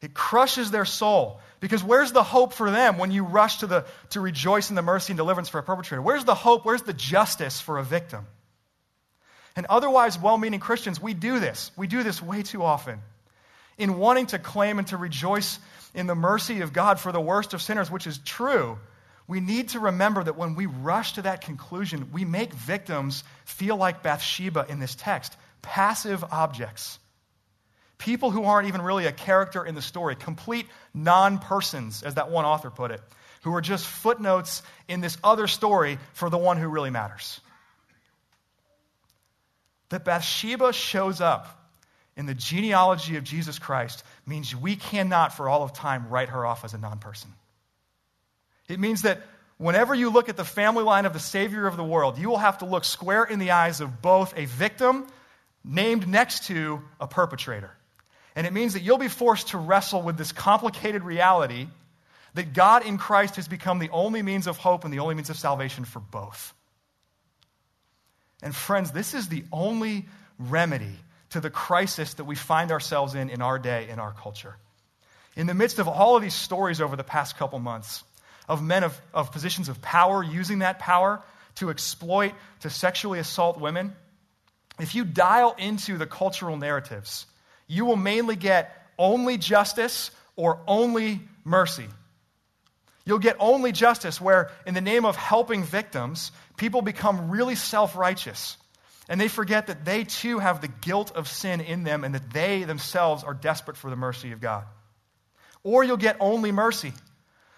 It 0.00 0.14
crushes 0.14 0.70
their 0.70 0.86
soul. 0.86 1.40
Because 1.60 1.84
where's 1.84 2.12
the 2.12 2.22
hope 2.22 2.54
for 2.54 2.70
them 2.70 2.98
when 2.98 3.10
you 3.10 3.24
rush 3.24 3.58
to, 3.58 3.66
the, 3.66 3.84
to 4.10 4.20
rejoice 4.20 4.70
in 4.70 4.76
the 4.76 4.82
mercy 4.82 5.12
and 5.12 5.18
deliverance 5.18 5.50
for 5.50 5.58
a 5.58 5.62
perpetrator? 5.62 6.00
Where's 6.00 6.24
the 6.24 6.34
hope? 6.34 6.64
Where's 6.64 6.82
the 6.82 6.94
justice 6.94 7.60
for 7.60 7.78
a 7.78 7.84
victim? 7.84 8.26
And 9.58 9.66
otherwise, 9.66 10.16
well 10.16 10.38
meaning 10.38 10.60
Christians, 10.60 11.02
we 11.02 11.14
do 11.14 11.40
this. 11.40 11.72
We 11.76 11.88
do 11.88 12.04
this 12.04 12.22
way 12.22 12.44
too 12.44 12.62
often. 12.62 13.00
In 13.76 13.98
wanting 13.98 14.26
to 14.26 14.38
claim 14.38 14.78
and 14.78 14.86
to 14.86 14.96
rejoice 14.96 15.58
in 15.94 16.06
the 16.06 16.14
mercy 16.14 16.60
of 16.60 16.72
God 16.72 17.00
for 17.00 17.10
the 17.10 17.20
worst 17.20 17.54
of 17.54 17.60
sinners, 17.60 17.90
which 17.90 18.06
is 18.06 18.18
true, 18.18 18.78
we 19.26 19.40
need 19.40 19.70
to 19.70 19.80
remember 19.80 20.22
that 20.22 20.36
when 20.36 20.54
we 20.54 20.66
rush 20.66 21.14
to 21.14 21.22
that 21.22 21.40
conclusion, 21.40 22.10
we 22.12 22.24
make 22.24 22.54
victims 22.54 23.24
feel 23.46 23.76
like 23.76 24.00
Bathsheba 24.00 24.64
in 24.68 24.78
this 24.78 24.94
text 24.94 25.36
passive 25.60 26.22
objects. 26.30 27.00
People 27.98 28.30
who 28.30 28.44
aren't 28.44 28.68
even 28.68 28.80
really 28.80 29.06
a 29.06 29.12
character 29.12 29.66
in 29.66 29.74
the 29.74 29.82
story, 29.82 30.14
complete 30.14 30.66
non 30.94 31.40
persons, 31.40 32.04
as 32.04 32.14
that 32.14 32.30
one 32.30 32.44
author 32.44 32.70
put 32.70 32.92
it, 32.92 33.00
who 33.42 33.52
are 33.56 33.60
just 33.60 33.84
footnotes 33.84 34.62
in 34.86 35.00
this 35.00 35.18
other 35.24 35.48
story 35.48 35.98
for 36.12 36.30
the 36.30 36.38
one 36.38 36.58
who 36.58 36.68
really 36.68 36.90
matters. 36.90 37.40
That 39.90 40.04
Bathsheba 40.04 40.72
shows 40.72 41.20
up 41.20 41.58
in 42.16 42.26
the 42.26 42.34
genealogy 42.34 43.16
of 43.16 43.24
Jesus 43.24 43.58
Christ 43.58 44.02
means 44.26 44.54
we 44.54 44.76
cannot, 44.76 45.34
for 45.34 45.48
all 45.48 45.62
of 45.62 45.72
time, 45.72 46.08
write 46.08 46.28
her 46.28 46.44
off 46.44 46.64
as 46.64 46.74
a 46.74 46.78
non 46.78 46.98
person. 46.98 47.32
It 48.68 48.80
means 48.80 49.02
that 49.02 49.22
whenever 49.56 49.94
you 49.94 50.10
look 50.10 50.28
at 50.28 50.36
the 50.36 50.44
family 50.44 50.84
line 50.84 51.06
of 51.06 51.12
the 51.12 51.20
Savior 51.20 51.66
of 51.66 51.76
the 51.76 51.84
world, 51.84 52.18
you 52.18 52.28
will 52.28 52.38
have 52.38 52.58
to 52.58 52.64
look 52.64 52.84
square 52.84 53.24
in 53.24 53.38
the 53.38 53.52
eyes 53.52 53.80
of 53.80 54.02
both 54.02 54.34
a 54.36 54.44
victim 54.46 55.06
named 55.64 56.08
next 56.08 56.46
to 56.46 56.82
a 57.00 57.06
perpetrator. 57.06 57.70
And 58.34 58.46
it 58.46 58.52
means 58.52 58.74
that 58.74 58.82
you'll 58.82 58.98
be 58.98 59.08
forced 59.08 59.48
to 59.48 59.58
wrestle 59.58 60.02
with 60.02 60.16
this 60.16 60.32
complicated 60.32 61.02
reality 61.02 61.68
that 62.34 62.52
God 62.52 62.84
in 62.86 62.98
Christ 62.98 63.36
has 63.36 63.48
become 63.48 63.78
the 63.78 63.90
only 63.90 64.22
means 64.22 64.46
of 64.46 64.58
hope 64.58 64.84
and 64.84 64.92
the 64.92 65.00
only 65.00 65.14
means 65.14 65.30
of 65.30 65.36
salvation 65.36 65.84
for 65.84 66.00
both. 66.00 66.54
And 68.42 68.54
friends, 68.54 68.92
this 68.92 69.14
is 69.14 69.28
the 69.28 69.44
only 69.52 70.06
remedy 70.38 70.96
to 71.30 71.40
the 71.40 71.50
crisis 71.50 72.14
that 72.14 72.24
we 72.24 72.34
find 72.34 72.70
ourselves 72.70 73.14
in 73.14 73.30
in 73.30 73.42
our 73.42 73.58
day, 73.58 73.88
in 73.88 73.98
our 73.98 74.12
culture. 74.12 74.56
In 75.36 75.46
the 75.46 75.54
midst 75.54 75.78
of 75.78 75.88
all 75.88 76.16
of 76.16 76.22
these 76.22 76.34
stories 76.34 76.80
over 76.80 76.96
the 76.96 77.04
past 77.04 77.36
couple 77.36 77.58
months 77.58 78.02
of 78.48 78.62
men 78.62 78.82
of, 78.82 78.98
of 79.12 79.30
positions 79.30 79.68
of 79.68 79.80
power 79.82 80.22
using 80.22 80.60
that 80.60 80.78
power 80.78 81.22
to 81.56 81.70
exploit, 81.70 82.32
to 82.60 82.70
sexually 82.70 83.18
assault 83.18 83.60
women, 83.60 83.94
if 84.80 84.94
you 84.94 85.04
dial 85.04 85.54
into 85.58 85.98
the 85.98 86.06
cultural 86.06 86.56
narratives, 86.56 87.26
you 87.66 87.84
will 87.84 87.96
mainly 87.96 88.36
get 88.36 88.74
only 88.98 89.36
justice 89.36 90.10
or 90.36 90.60
only 90.66 91.20
mercy. 91.44 91.86
You'll 93.08 93.18
get 93.18 93.36
only 93.40 93.72
justice 93.72 94.20
where, 94.20 94.50
in 94.66 94.74
the 94.74 94.82
name 94.82 95.06
of 95.06 95.16
helping 95.16 95.64
victims, 95.64 96.30
people 96.58 96.82
become 96.82 97.30
really 97.30 97.54
self 97.54 97.96
righteous. 97.96 98.58
And 99.08 99.18
they 99.18 99.28
forget 99.28 99.68
that 99.68 99.86
they 99.86 100.04
too 100.04 100.40
have 100.40 100.60
the 100.60 100.68
guilt 100.68 101.12
of 101.16 101.26
sin 101.26 101.62
in 101.62 101.84
them 101.84 102.04
and 102.04 102.14
that 102.14 102.30
they 102.30 102.64
themselves 102.64 103.24
are 103.24 103.32
desperate 103.32 103.78
for 103.78 103.88
the 103.88 103.96
mercy 103.96 104.32
of 104.32 104.42
God. 104.42 104.64
Or 105.62 105.82
you'll 105.82 105.96
get 105.96 106.18
only 106.20 106.52
mercy, 106.52 106.92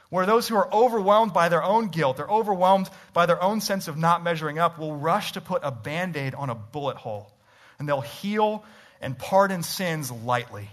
where 0.08 0.24
those 0.24 0.46
who 0.46 0.54
are 0.54 0.72
overwhelmed 0.72 1.32
by 1.32 1.48
their 1.48 1.64
own 1.64 1.88
guilt, 1.88 2.18
they're 2.18 2.28
overwhelmed 2.28 2.88
by 3.12 3.26
their 3.26 3.42
own 3.42 3.60
sense 3.60 3.88
of 3.88 3.96
not 3.96 4.22
measuring 4.22 4.60
up, 4.60 4.78
will 4.78 4.94
rush 4.94 5.32
to 5.32 5.40
put 5.40 5.62
a 5.64 5.72
band 5.72 6.16
aid 6.16 6.36
on 6.36 6.48
a 6.48 6.54
bullet 6.54 6.96
hole. 6.96 7.32
And 7.80 7.88
they'll 7.88 8.00
heal 8.00 8.64
and 9.00 9.18
pardon 9.18 9.64
sins 9.64 10.12
lightly. 10.12 10.70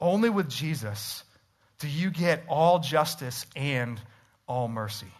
Only 0.00 0.30
with 0.30 0.48
Jesus 0.48 1.24
do 1.82 1.88
you 1.88 2.10
get 2.10 2.44
all 2.48 2.78
justice 2.78 3.44
and 3.56 4.00
all 4.46 4.68
mercy. 4.68 5.12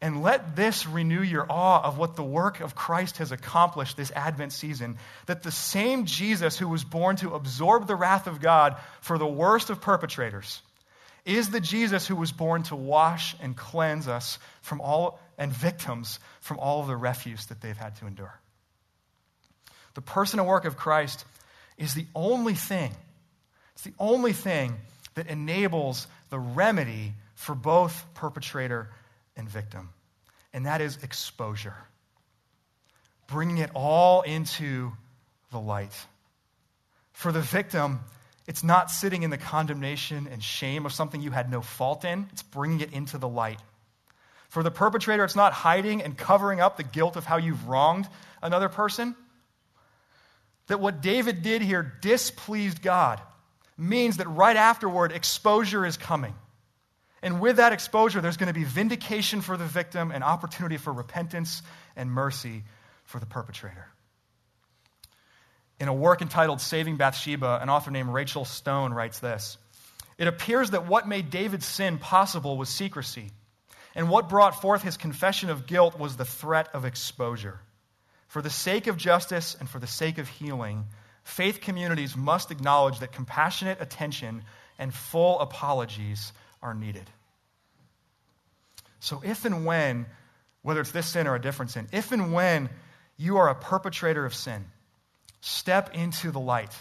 And 0.00 0.22
let 0.22 0.56
this 0.56 0.86
renew 0.86 1.22
your 1.22 1.46
awe 1.48 1.82
of 1.82 1.98
what 1.98 2.16
the 2.16 2.24
work 2.24 2.60
of 2.60 2.74
Christ 2.74 3.18
has 3.18 3.32
accomplished 3.32 3.96
this 3.96 4.12
Advent 4.12 4.52
season. 4.52 4.96
That 5.26 5.42
the 5.42 5.50
same 5.50 6.06
Jesus 6.06 6.56
who 6.56 6.68
was 6.68 6.84
born 6.84 7.16
to 7.16 7.34
absorb 7.34 7.86
the 7.86 7.96
wrath 7.96 8.26
of 8.28 8.40
God 8.40 8.76
for 9.00 9.18
the 9.18 9.26
worst 9.26 9.70
of 9.70 9.80
perpetrators 9.80 10.62
is 11.24 11.50
the 11.50 11.60
Jesus 11.60 12.06
who 12.06 12.16
was 12.16 12.30
born 12.30 12.62
to 12.64 12.76
wash 12.76 13.36
and 13.40 13.56
cleanse 13.56 14.06
us 14.06 14.38
from 14.60 14.80
all 14.80 15.20
and 15.36 15.52
victims 15.52 16.20
from 16.40 16.58
all 16.58 16.80
of 16.80 16.86
the 16.86 16.96
refuse 16.96 17.46
that 17.46 17.60
they've 17.60 17.76
had 17.76 17.96
to 17.96 18.06
endure. 18.06 18.38
The 19.94 20.02
person 20.02 20.38
and 20.38 20.48
work 20.48 20.64
of 20.64 20.76
Christ 20.76 21.24
is 21.76 21.94
the 21.94 22.06
only 22.14 22.54
thing, 22.54 22.92
it's 23.74 23.82
the 23.82 23.94
only 23.98 24.32
thing 24.32 24.76
that 25.14 25.26
enables 25.26 26.06
the 26.30 26.38
remedy 26.38 27.14
for 27.34 27.54
both 27.54 28.04
perpetrator 28.14 28.90
and 29.36 29.48
victim, 29.48 29.90
and 30.52 30.66
that 30.66 30.80
is 30.80 30.98
exposure. 31.02 31.76
Bringing 33.26 33.58
it 33.58 33.70
all 33.74 34.22
into 34.22 34.92
the 35.50 35.60
light. 35.60 35.94
For 37.12 37.32
the 37.32 37.40
victim, 37.40 38.00
it's 38.46 38.64
not 38.64 38.90
sitting 38.90 39.22
in 39.22 39.30
the 39.30 39.38
condemnation 39.38 40.28
and 40.30 40.42
shame 40.42 40.86
of 40.86 40.92
something 40.92 41.20
you 41.20 41.30
had 41.30 41.50
no 41.50 41.60
fault 41.60 42.04
in, 42.04 42.26
it's 42.32 42.42
bringing 42.42 42.80
it 42.80 42.92
into 42.92 43.18
the 43.18 43.28
light. 43.28 43.60
For 44.48 44.62
the 44.62 44.70
perpetrator, 44.70 45.24
it's 45.24 45.36
not 45.36 45.52
hiding 45.52 46.02
and 46.02 46.16
covering 46.16 46.60
up 46.60 46.76
the 46.76 46.82
guilt 46.82 47.16
of 47.16 47.24
how 47.24 47.38
you've 47.38 47.68
wronged 47.68 48.06
another 48.42 48.68
person. 48.68 49.16
That 50.66 50.78
what 50.78 51.00
David 51.00 51.42
did 51.42 51.62
here 51.62 51.82
displeased 52.02 52.82
God 52.82 53.20
means 53.76 54.18
that 54.18 54.28
right 54.28 54.56
afterward, 54.56 55.12
exposure 55.12 55.84
is 55.84 55.96
coming. 55.96 56.34
And 57.22 57.40
with 57.40 57.56
that 57.56 57.72
exposure, 57.72 58.20
there's 58.20 58.36
going 58.36 58.48
to 58.48 58.58
be 58.58 58.64
vindication 58.64 59.40
for 59.40 59.56
the 59.56 59.64
victim 59.64 60.10
and 60.10 60.24
opportunity 60.24 60.76
for 60.76 60.92
repentance 60.92 61.62
and 61.94 62.10
mercy 62.10 62.64
for 63.04 63.20
the 63.20 63.26
perpetrator. 63.26 63.86
In 65.78 65.88
a 65.88 65.94
work 65.94 66.22
entitled 66.22 66.60
Saving 66.60 66.96
Bathsheba, 66.96 67.58
an 67.62 67.68
author 67.68 67.90
named 67.90 68.10
Rachel 68.10 68.44
Stone 68.44 68.92
writes 68.92 69.20
this 69.20 69.56
It 70.18 70.26
appears 70.26 70.70
that 70.70 70.86
what 70.86 71.08
made 71.08 71.30
David's 71.30 71.66
sin 71.66 71.98
possible 71.98 72.56
was 72.56 72.68
secrecy, 72.68 73.30
and 73.94 74.08
what 74.08 74.28
brought 74.28 74.60
forth 74.60 74.82
his 74.82 74.96
confession 74.96 75.50
of 75.50 75.66
guilt 75.66 75.98
was 75.98 76.16
the 76.16 76.24
threat 76.24 76.68
of 76.74 76.84
exposure. 76.84 77.60
For 78.26 78.42
the 78.42 78.50
sake 78.50 78.86
of 78.86 78.96
justice 78.96 79.56
and 79.58 79.68
for 79.68 79.78
the 79.78 79.86
sake 79.86 80.18
of 80.18 80.28
healing, 80.28 80.86
faith 81.24 81.60
communities 81.60 82.16
must 82.16 82.50
acknowledge 82.50 82.98
that 83.00 83.12
compassionate 83.12 83.80
attention 83.80 84.42
and 84.78 84.92
full 84.92 85.40
apologies 85.40 86.32
are 86.62 86.74
needed. 86.74 87.08
So, 89.00 89.20
if 89.24 89.44
and 89.44 89.66
when, 89.66 90.06
whether 90.62 90.80
it's 90.80 90.92
this 90.92 91.06
sin 91.06 91.26
or 91.26 91.34
a 91.34 91.40
different 91.40 91.72
sin, 91.72 91.88
if 91.92 92.12
and 92.12 92.32
when 92.32 92.70
you 93.16 93.38
are 93.38 93.48
a 93.48 93.54
perpetrator 93.54 94.24
of 94.24 94.34
sin, 94.34 94.64
step 95.40 95.94
into 95.94 96.30
the 96.30 96.40
light. 96.40 96.74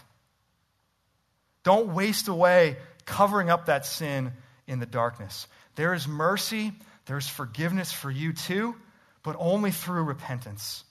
Don't 1.64 1.94
waste 1.94 2.28
away 2.28 2.78
covering 3.06 3.50
up 3.50 3.66
that 3.66 3.86
sin 3.86 4.32
in 4.68 4.80
the 4.80 4.86
darkness. 4.86 5.48
There 5.76 5.94
is 5.94 6.08
mercy, 6.08 6.74
there 7.06 7.18
is 7.18 7.28
forgiveness 7.28 7.92
for 7.92 8.10
you 8.10 8.34
too, 8.34 8.76
but 9.24 9.36
only 9.38 9.72
through 9.72 10.04
repentance. 10.04 10.84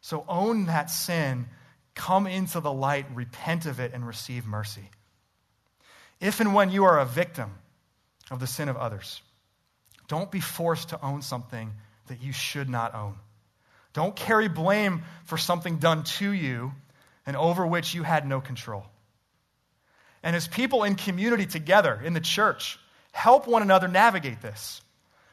So 0.00 0.24
own 0.28 0.66
that 0.66 0.90
sin, 0.90 1.46
come 1.94 2.26
into 2.26 2.60
the 2.60 2.72
light, 2.72 3.06
repent 3.14 3.66
of 3.66 3.80
it, 3.80 3.92
and 3.94 4.06
receive 4.06 4.46
mercy. 4.46 4.90
If 6.20 6.40
and 6.40 6.54
when 6.54 6.70
you 6.70 6.84
are 6.84 6.98
a 6.98 7.04
victim 7.04 7.52
of 8.30 8.40
the 8.40 8.46
sin 8.46 8.68
of 8.68 8.76
others, 8.76 9.20
don't 10.08 10.30
be 10.30 10.40
forced 10.40 10.90
to 10.90 11.02
own 11.02 11.22
something 11.22 11.72
that 12.08 12.22
you 12.22 12.32
should 12.32 12.68
not 12.68 12.94
own. 12.94 13.14
Don't 13.92 14.14
carry 14.14 14.48
blame 14.48 15.02
for 15.24 15.38
something 15.38 15.78
done 15.78 16.04
to 16.04 16.30
you 16.30 16.72
and 17.26 17.36
over 17.36 17.66
which 17.66 17.94
you 17.94 18.02
had 18.02 18.26
no 18.26 18.40
control. 18.40 18.84
And 20.22 20.34
as 20.34 20.48
people 20.48 20.84
in 20.84 20.94
community 20.96 21.46
together 21.46 22.00
in 22.02 22.12
the 22.12 22.20
church, 22.20 22.78
help 23.12 23.46
one 23.46 23.62
another 23.62 23.88
navigate 23.88 24.42
this. 24.42 24.80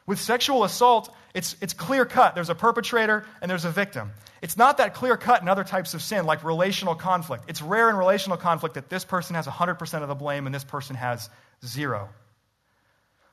With 0.06 0.20
sexual 0.20 0.64
assault, 0.64 1.14
it's, 1.34 1.56
it's 1.60 1.72
clear 1.72 2.04
cut. 2.04 2.34
There's 2.34 2.50
a 2.50 2.54
perpetrator 2.54 3.24
and 3.40 3.50
there's 3.50 3.64
a 3.64 3.70
victim. 3.70 4.10
It's 4.42 4.56
not 4.56 4.78
that 4.78 4.94
clear 4.94 5.16
cut 5.16 5.40
in 5.40 5.48
other 5.48 5.64
types 5.64 5.94
of 5.94 6.02
sin, 6.02 6.26
like 6.26 6.42
relational 6.42 6.96
conflict. 6.96 7.44
It's 7.48 7.62
rare 7.62 7.88
in 7.88 7.96
relational 7.96 8.36
conflict 8.36 8.74
that 8.74 8.90
this 8.90 9.04
person 9.04 9.36
has 9.36 9.46
100% 9.46 10.02
of 10.02 10.08
the 10.08 10.14
blame 10.14 10.46
and 10.46 10.54
this 10.54 10.64
person 10.64 10.96
has 10.96 11.30
zero. 11.64 12.08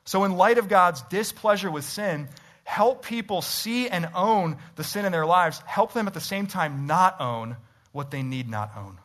So, 0.04 0.24
in 0.24 0.36
light 0.36 0.58
of 0.58 0.68
God's 0.68 1.02
displeasure 1.02 1.70
with 1.70 1.84
sin, 1.84 2.28
help 2.64 3.04
people 3.04 3.42
see 3.42 3.88
and 3.88 4.08
own 4.14 4.56
the 4.76 4.84
sin 4.84 5.04
in 5.04 5.12
their 5.12 5.26
lives. 5.26 5.60
Help 5.66 5.92
them 5.92 6.06
at 6.06 6.14
the 6.14 6.20
same 6.20 6.46
time 6.46 6.86
not 6.86 7.20
own 7.20 7.56
what 7.92 8.10
they 8.10 8.22
need 8.22 8.48
not 8.48 8.76
own. 8.76 8.98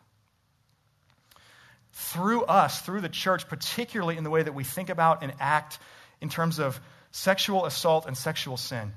Through 1.91 2.43
us, 2.43 2.82
through 2.82 3.01
the 3.01 3.10
church, 3.10 3.47
particularly 3.47 4.17
in 4.17 4.23
the 4.23 4.30
way 4.30 4.43
that 4.43 4.54
we 4.54 4.63
think 4.63 4.89
about 4.89 5.23
and 5.23 5.34
act 5.39 5.80
in 6.21 6.30
terms 6.30 6.60
of 6.60 6.80
sexual 7.15 7.65
assault 7.65 8.06
and 8.08 8.17
sexual 8.17 8.58
sin, 8.58 8.91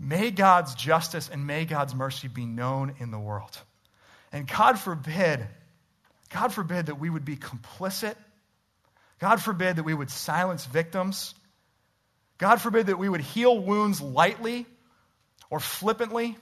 may 0.00 0.30
God's 0.30 0.74
justice 0.74 1.28
and 1.30 1.46
may 1.46 1.66
God's 1.66 1.94
mercy 1.94 2.26
be 2.26 2.46
known 2.46 2.94
in 2.98 3.10
the 3.10 3.18
world. 3.18 3.58
And 4.32 4.48
God 4.48 4.78
forbid, 4.78 5.46
God 6.30 6.54
forbid 6.54 6.86
that 6.86 6.98
we 6.98 7.10
would 7.10 7.26
be 7.26 7.36
complicit. 7.36 8.14
God 9.18 9.42
forbid 9.42 9.76
that 9.76 9.82
we 9.82 9.92
would 9.92 10.10
silence 10.10 10.64
victims. 10.64 11.34
God 12.38 12.62
forbid 12.62 12.86
that 12.86 12.98
we 12.98 13.10
would 13.10 13.20
heal 13.20 13.58
wounds 13.58 14.00
lightly 14.00 14.64
or 15.50 15.60
flippantly. 15.60 16.36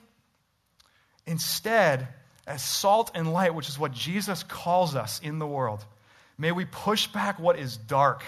Instead, 1.26 2.06
as 2.46 2.62
salt 2.62 3.10
and 3.16 3.32
light, 3.32 3.56
which 3.56 3.68
is 3.68 3.78
what 3.78 3.90
Jesus 3.90 4.44
calls 4.44 4.94
us 4.94 5.20
in 5.20 5.40
the 5.40 5.46
world, 5.48 5.84
may 6.38 6.52
we 6.52 6.64
push 6.64 7.08
back 7.08 7.40
what 7.40 7.58
is 7.58 7.76
dark. 7.76 8.22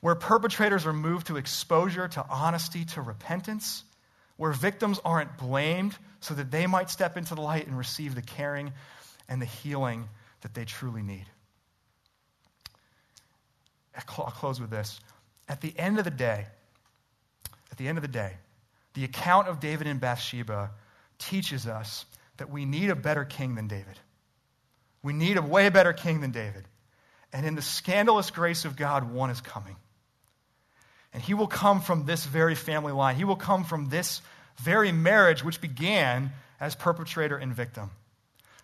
Where 0.00 0.14
perpetrators 0.14 0.86
are 0.86 0.92
moved 0.92 1.26
to 1.26 1.36
exposure, 1.36 2.06
to 2.08 2.24
honesty, 2.28 2.84
to 2.86 3.02
repentance, 3.02 3.82
where 4.36 4.52
victims 4.52 5.00
aren't 5.04 5.36
blamed 5.36 5.96
so 6.20 6.34
that 6.34 6.50
they 6.50 6.66
might 6.66 6.90
step 6.90 7.16
into 7.16 7.34
the 7.34 7.40
light 7.40 7.66
and 7.66 7.76
receive 7.76 8.14
the 8.14 8.22
caring 8.22 8.72
and 9.28 9.42
the 9.42 9.46
healing 9.46 10.08
that 10.42 10.54
they 10.54 10.64
truly 10.64 11.02
need. 11.02 11.26
I'll 13.96 14.26
close 14.26 14.60
with 14.60 14.70
this. 14.70 15.00
At 15.48 15.60
the 15.60 15.76
end 15.76 15.98
of 15.98 16.04
the 16.04 16.10
day, 16.10 16.46
at 17.72 17.78
the 17.78 17.88
end 17.88 17.98
of 17.98 18.02
the 18.02 18.08
day, 18.08 18.34
the 18.94 19.04
account 19.04 19.48
of 19.48 19.60
David 19.60 19.86
and 19.86 20.00
Bathsheba 20.00 20.70
teaches 21.18 21.66
us 21.66 22.04
that 22.36 22.50
we 22.50 22.64
need 22.64 22.90
a 22.90 22.96
better 22.96 23.24
king 23.24 23.56
than 23.56 23.66
David. 23.66 23.98
We 25.02 25.12
need 25.12 25.36
a 25.36 25.42
way 25.42 25.68
better 25.68 25.92
king 25.92 26.20
than 26.20 26.30
David. 26.30 26.64
And 27.32 27.44
in 27.44 27.54
the 27.54 27.62
scandalous 27.62 28.30
grace 28.30 28.64
of 28.64 28.76
God, 28.76 29.12
one 29.12 29.30
is 29.30 29.40
coming. 29.40 29.76
And 31.12 31.22
he 31.22 31.34
will 31.34 31.46
come 31.46 31.80
from 31.80 32.04
this 32.04 32.24
very 32.24 32.54
family 32.54 32.92
line. 32.92 33.16
He 33.16 33.24
will 33.24 33.36
come 33.36 33.64
from 33.64 33.88
this 33.88 34.20
very 34.58 34.92
marriage, 34.92 35.42
which 35.42 35.60
began 35.60 36.32
as 36.60 36.74
perpetrator 36.74 37.36
and 37.36 37.54
victim. 37.54 37.90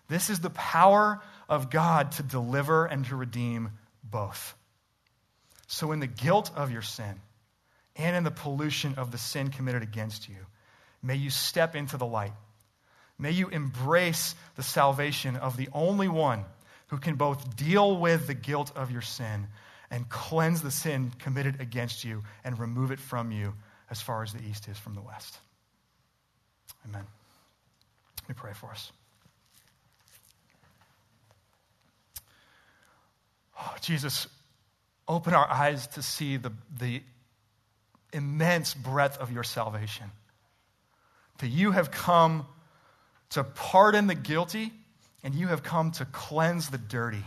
This 0.07 0.29
is 0.29 0.39
the 0.39 0.49
power 0.49 1.21
of 1.49 1.69
God 1.69 2.11
to 2.13 2.23
deliver 2.23 2.85
and 2.85 3.05
to 3.05 3.15
redeem 3.15 3.71
both. 4.03 4.55
So, 5.67 5.91
in 5.91 5.99
the 5.99 6.07
guilt 6.07 6.51
of 6.55 6.71
your 6.71 6.83
sin 6.83 7.19
and 7.95 8.15
in 8.15 8.23
the 8.23 8.31
pollution 8.31 8.95
of 8.95 9.11
the 9.11 9.17
sin 9.17 9.49
committed 9.49 9.81
against 9.81 10.29
you, 10.29 10.35
may 11.01 11.15
you 11.15 11.31
step 11.31 11.75
into 11.75 11.97
the 11.97 12.05
light 12.05 12.33
May 13.17 13.31
you 13.31 13.47
embrace 13.47 14.35
the 14.55 14.63
salvation 14.63 15.35
of 15.35 15.55
the 15.55 15.69
only 15.71 16.07
one 16.07 16.43
who 16.87 16.97
can 16.97 17.15
both 17.15 17.55
deal 17.55 17.97
with 17.97 18.27
the 18.27 18.33
guilt 18.33 18.71
of 18.75 18.91
your 18.91 19.01
sin 19.01 19.47
and 19.91 20.07
cleanse 20.09 20.61
the 20.61 20.71
sin 20.71 21.11
committed 21.19 21.61
against 21.61 22.03
you 22.03 22.23
and 22.43 22.57
remove 22.59 22.91
it 22.91 22.99
from 22.99 23.31
you 23.31 23.53
as 23.89 24.01
far 24.01 24.23
as 24.23 24.33
the 24.33 24.43
east 24.43 24.67
is 24.67 24.77
from 24.77 24.95
the 24.95 25.01
west. 25.01 25.37
Amen. 26.87 27.03
Let 28.21 28.29
me 28.29 28.35
pray 28.37 28.53
for 28.53 28.71
us. 28.71 28.91
Oh, 33.59 33.75
Jesus, 33.81 34.27
open 35.07 35.33
our 35.33 35.49
eyes 35.49 35.87
to 35.87 36.01
see 36.01 36.37
the, 36.37 36.51
the 36.77 37.01
immense 38.11 38.73
breadth 38.73 39.17
of 39.17 39.31
your 39.31 39.43
salvation. 39.43 40.11
That 41.39 41.47
you 41.47 41.71
have 41.71 41.91
come 41.91 42.45
to 43.31 43.43
pardon 43.43 44.07
the 44.07 44.15
guilty, 44.15 44.71
and 45.23 45.35
you 45.35 45.47
have 45.47 45.63
come 45.63 45.91
to 45.91 46.05
cleanse 46.05 46.69
the 46.69 46.77
dirty, 46.77 47.23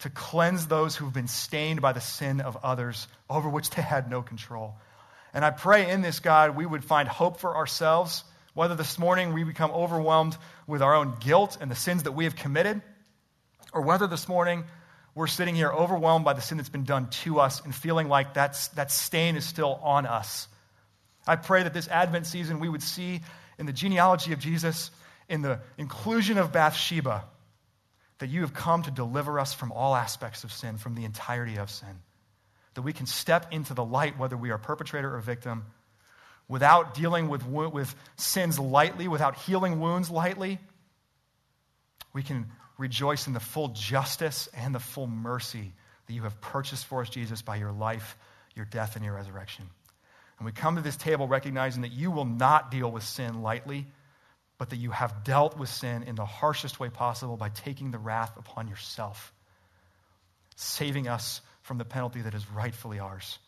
to 0.00 0.10
cleanse 0.10 0.66
those 0.66 0.94
who've 0.94 1.12
been 1.12 1.28
stained 1.28 1.80
by 1.80 1.92
the 1.92 2.00
sin 2.00 2.40
of 2.40 2.58
others 2.62 3.08
over 3.30 3.48
which 3.48 3.70
they 3.70 3.82
had 3.82 4.10
no 4.10 4.22
control. 4.22 4.74
And 5.32 5.44
I 5.44 5.50
pray 5.50 5.90
in 5.90 6.02
this, 6.02 6.20
God, 6.20 6.56
we 6.56 6.66
would 6.66 6.84
find 6.84 7.08
hope 7.08 7.40
for 7.40 7.56
ourselves, 7.56 8.24
whether 8.54 8.74
this 8.74 8.98
morning 8.98 9.32
we 9.32 9.44
become 9.44 9.70
overwhelmed 9.70 10.36
with 10.66 10.82
our 10.82 10.94
own 10.94 11.14
guilt 11.20 11.58
and 11.60 11.70
the 11.70 11.74
sins 11.76 12.04
that 12.04 12.12
we 12.12 12.24
have 12.24 12.36
committed, 12.36 12.82
or 13.72 13.82
whether 13.82 14.06
this 14.06 14.28
morning 14.28 14.64
we're 15.14 15.26
sitting 15.26 15.54
here 15.54 15.70
overwhelmed 15.70 16.24
by 16.24 16.34
the 16.34 16.42
sin 16.42 16.58
that's 16.58 16.68
been 16.68 16.84
done 16.84 17.08
to 17.08 17.40
us 17.40 17.62
and 17.64 17.74
feeling 17.74 18.08
like 18.08 18.34
that's, 18.34 18.68
that 18.68 18.90
stain 18.90 19.36
is 19.36 19.44
still 19.46 19.80
on 19.82 20.06
us. 20.06 20.46
I 21.26 21.36
pray 21.36 21.62
that 21.62 21.74
this 21.74 21.88
Advent 21.88 22.26
season 22.26 22.60
we 22.60 22.68
would 22.68 22.82
see 22.82 23.20
in 23.58 23.66
the 23.66 23.72
genealogy 23.72 24.32
of 24.32 24.38
Jesus, 24.38 24.90
in 25.28 25.42
the 25.42 25.60
inclusion 25.78 26.38
of 26.38 26.52
Bathsheba, 26.52 27.24
that 28.18 28.28
you 28.28 28.40
have 28.40 28.54
come 28.54 28.82
to 28.82 28.90
deliver 28.90 29.38
us 29.38 29.52
from 29.52 29.72
all 29.72 29.94
aspects 29.94 30.44
of 30.44 30.52
sin, 30.52 30.78
from 30.78 30.94
the 30.94 31.04
entirety 31.04 31.56
of 31.56 31.70
sin. 31.70 32.00
that 32.76 32.82
we 32.82 32.92
can 32.92 33.06
step 33.06 33.52
into 33.52 33.72
the 33.72 33.84
light, 33.84 34.18
whether 34.18 34.36
we 34.36 34.50
are 34.50 34.58
perpetrator 34.58 35.16
or 35.16 35.20
victim, 35.20 35.64
without 36.46 36.94
dealing 36.94 37.28
with, 37.28 37.44
with 37.46 37.94
sins 38.16 38.58
lightly, 38.58 39.08
without 39.08 39.34
healing 39.34 39.80
wounds 39.80 40.10
lightly. 40.10 40.58
We 42.12 42.22
can 42.22 42.46
rejoice 42.76 43.26
in 43.26 43.32
the 43.32 43.40
full 43.40 43.68
justice 43.68 44.48
and 44.54 44.74
the 44.74 44.78
full 44.78 45.06
mercy 45.06 45.72
that 46.06 46.12
you 46.12 46.22
have 46.22 46.38
purchased 46.42 46.84
for 46.84 47.00
us, 47.00 47.08
Jesus, 47.08 47.40
by 47.40 47.56
your 47.56 47.72
life, 47.72 48.18
your 48.54 48.66
death, 48.66 48.94
and 48.94 49.04
your 49.04 49.14
resurrection. 49.14 49.64
And 50.38 50.44
we 50.44 50.52
come 50.52 50.76
to 50.76 50.82
this 50.82 50.96
table 50.96 51.26
recognizing 51.26 51.80
that 51.80 51.92
you 51.92 52.10
will 52.10 52.26
not 52.26 52.70
deal 52.70 52.90
with 52.90 53.04
sin 53.04 53.40
lightly, 53.40 53.86
but 54.58 54.70
that 54.70 54.76
you 54.76 54.90
have 54.90 55.24
dealt 55.24 55.58
with 55.58 55.68
sin 55.68 56.02
in 56.02 56.14
the 56.14 56.24
harshest 56.24 56.80
way 56.80 56.88
possible 56.88 57.36
by 57.36 57.50
taking 57.50 57.90
the 57.90 57.98
wrath 57.98 58.36
upon 58.38 58.68
yourself, 58.68 59.32
saving 60.56 61.08
us 61.08 61.40
from 61.62 61.78
the 61.78 61.84
penalty 61.84 62.22
that 62.22 62.34
is 62.34 62.50
rightfully 62.50 62.98
ours. 62.98 63.38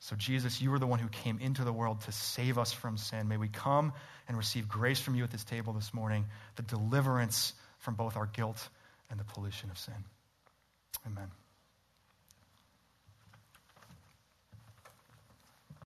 So, 0.00 0.14
Jesus, 0.14 0.60
you 0.60 0.72
are 0.72 0.78
the 0.78 0.86
one 0.86 1.00
who 1.00 1.08
came 1.08 1.38
into 1.40 1.64
the 1.64 1.72
world 1.72 2.02
to 2.02 2.12
save 2.12 2.56
us 2.56 2.72
from 2.72 2.96
sin. 2.96 3.26
May 3.26 3.36
we 3.36 3.48
come 3.48 3.92
and 4.28 4.36
receive 4.36 4.68
grace 4.68 5.00
from 5.00 5.16
you 5.16 5.24
at 5.24 5.30
this 5.30 5.44
table 5.44 5.72
this 5.72 5.92
morning, 5.92 6.26
the 6.56 6.62
deliverance 6.62 7.52
from 7.78 7.94
both 7.94 8.16
our 8.16 8.26
guilt 8.26 8.68
and 9.10 9.18
the 9.18 9.24
pollution 9.24 9.70
of 9.70 9.78
sin. 9.78 10.04
Amen. 11.06 11.28